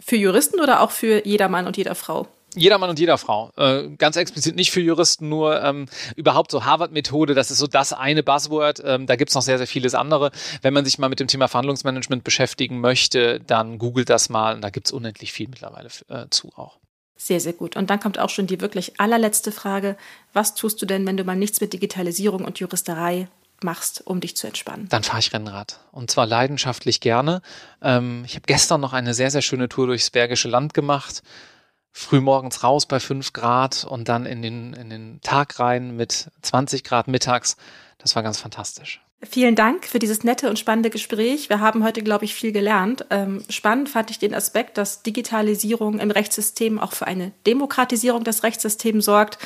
Für 0.00 0.16
Juristen 0.16 0.60
oder 0.60 0.80
auch 0.80 0.90
für 0.90 1.26
jeder 1.26 1.48
Mann 1.48 1.66
und 1.66 1.76
jeder 1.76 1.94
Frau? 1.94 2.26
Jeder 2.54 2.78
Mann 2.78 2.90
und 2.90 2.98
jeder 2.98 3.18
Frau. 3.18 3.50
Äh, 3.56 3.88
ganz 3.96 4.16
explizit 4.16 4.56
nicht 4.56 4.70
für 4.70 4.80
Juristen, 4.80 5.28
nur 5.28 5.62
ähm, 5.62 5.86
überhaupt 6.16 6.50
so 6.50 6.64
Harvard-Methode, 6.64 7.34
das 7.34 7.50
ist 7.50 7.58
so 7.58 7.66
das 7.66 7.92
eine 7.92 8.22
Buzzword. 8.22 8.82
Ähm, 8.84 9.06
da 9.06 9.16
gibt's 9.16 9.34
noch 9.34 9.42
sehr, 9.42 9.58
sehr 9.58 9.66
vieles 9.66 9.94
andere. 9.94 10.30
Wenn 10.62 10.74
man 10.74 10.84
sich 10.84 10.98
mal 10.98 11.08
mit 11.08 11.20
dem 11.20 11.28
Thema 11.28 11.48
Verhandlungsmanagement 11.48 12.24
beschäftigen 12.24 12.80
möchte, 12.80 13.40
dann 13.40 13.78
googelt 13.78 14.10
das 14.10 14.28
mal 14.28 14.54
und 14.54 14.62
da 14.62 14.70
gibt's 14.70 14.92
unendlich 14.92 15.32
viel 15.32 15.48
mittlerweile 15.48 15.88
äh, 16.08 16.26
zu 16.30 16.52
auch. 16.56 16.78
Sehr, 17.16 17.40
sehr 17.40 17.52
gut. 17.52 17.76
Und 17.76 17.90
dann 17.90 18.00
kommt 18.00 18.18
auch 18.18 18.30
schon 18.30 18.46
die 18.46 18.60
wirklich 18.60 19.00
allerletzte 19.00 19.52
Frage. 19.52 19.96
Was 20.32 20.54
tust 20.54 20.82
du 20.82 20.86
denn, 20.86 21.06
wenn 21.06 21.16
du 21.16 21.24
mal 21.24 21.36
nichts 21.36 21.60
mit 21.60 21.72
Digitalisierung 21.72 22.44
und 22.44 22.58
Juristerei 22.58 23.28
machst, 23.62 24.06
um 24.06 24.20
dich 24.20 24.36
zu 24.36 24.46
entspannen? 24.46 24.88
Dann 24.90 25.04
fahre 25.04 25.20
ich 25.20 25.32
Rennrad. 25.32 25.80
Und 25.92 26.10
zwar 26.10 26.26
leidenschaftlich 26.26 27.00
gerne. 27.00 27.40
Ähm, 27.80 28.24
ich 28.26 28.34
habe 28.34 28.44
gestern 28.46 28.80
noch 28.80 28.92
eine 28.92 29.14
sehr, 29.14 29.30
sehr 29.30 29.42
schöne 29.42 29.68
Tour 29.68 29.86
durchs 29.86 30.10
Bergische 30.10 30.48
Land 30.48 30.74
gemacht 30.74 31.22
früh 31.96 32.20
morgens 32.20 32.64
raus 32.64 32.86
bei 32.86 32.98
5 32.98 33.32
Grad 33.32 33.84
und 33.88 34.08
dann 34.08 34.26
in 34.26 34.42
den, 34.42 34.72
in 34.74 34.90
den 34.90 35.20
Tag 35.22 35.60
rein 35.60 35.96
mit 35.96 36.28
20 36.42 36.82
Grad 36.82 37.06
mittags. 37.06 37.56
Das 37.98 38.16
war 38.16 38.22
ganz 38.24 38.38
fantastisch. 38.38 39.00
Vielen 39.22 39.54
Dank 39.54 39.86
für 39.86 40.00
dieses 40.00 40.24
nette 40.24 40.50
und 40.50 40.58
spannende 40.58 40.90
Gespräch. 40.90 41.48
Wir 41.48 41.60
haben 41.60 41.84
heute, 41.84 42.02
glaube 42.02 42.24
ich, 42.24 42.34
viel 42.34 42.52
gelernt. 42.52 43.06
Ähm, 43.10 43.42
spannend 43.48 43.88
fand 43.88 44.10
ich 44.10 44.18
den 44.18 44.34
Aspekt, 44.34 44.76
dass 44.76 45.02
Digitalisierung 45.02 45.98
im 46.00 46.10
Rechtssystem 46.10 46.78
auch 46.78 46.92
für 46.92 47.06
eine 47.06 47.32
Demokratisierung 47.46 48.24
des 48.24 48.42
Rechtssystems 48.42 49.04
sorgt. 49.04 49.38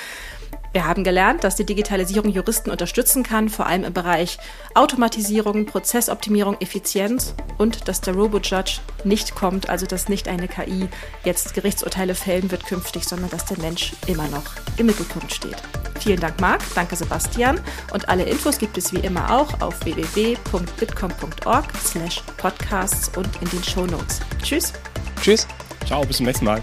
Wir 0.73 0.87
haben 0.87 1.05
gelernt, 1.05 1.45
dass 1.45 1.57
die 1.57 1.65
Digitalisierung 1.65 2.31
Juristen 2.31 2.71
unterstützen 2.71 3.23
kann, 3.23 3.49
vor 3.49 3.67
allem 3.67 3.85
im 3.85 3.93
Bereich 3.93 4.39
Automatisierung, 4.75 5.67
Prozessoptimierung, 5.67 6.57
Effizienz 6.61 7.35
und 7.57 7.89
dass 7.89 8.01
der 8.01 8.15
Robo-Judge 8.15 8.81
nicht 9.05 9.35
kommt, 9.35 9.69
also 9.71 9.87
dass 9.87 10.09
nicht 10.09 10.29
eine 10.29 10.49
KI 10.49 10.89
jetzt 11.25 11.55
Gerichtsurteile 11.55 12.15
fällen 12.15 12.51
wird 12.51 12.67
künftig, 12.67 13.05
sondern 13.05 13.31
dass 13.31 13.47
der 13.47 13.59
Mensch 13.59 13.93
immer 14.07 14.29
noch 14.29 14.45
im 14.77 14.87
Mittelpunkt 14.87 15.33
steht. 15.33 15.57
Vielen 16.01 16.21
Dank, 16.21 16.41
Marc. 16.41 16.63
Danke, 16.75 16.97
Sebastian. 16.97 17.61
Und 17.93 18.09
alle 18.09 18.25
Infos 18.25 18.59
gibt 18.59 18.79
es 18.79 18.93
wie 18.93 18.99
immer 18.99 19.35
auch 19.35 19.61
auf 19.61 19.85
www.bitcom.org 19.85 21.65
slash 21.85 22.23
podcasts 22.37 23.11
und 23.17 23.29
in 23.43 23.49
den 23.51 23.65
Show 23.65 23.87
Notes. 23.87 24.21
Tschüss. 24.43 24.73
Tschüss. 25.21 25.47
Ciao, 25.87 26.05
bis 26.05 26.19
zum 26.19 26.27
nächsten 26.27 26.45
Mal. 26.45 26.63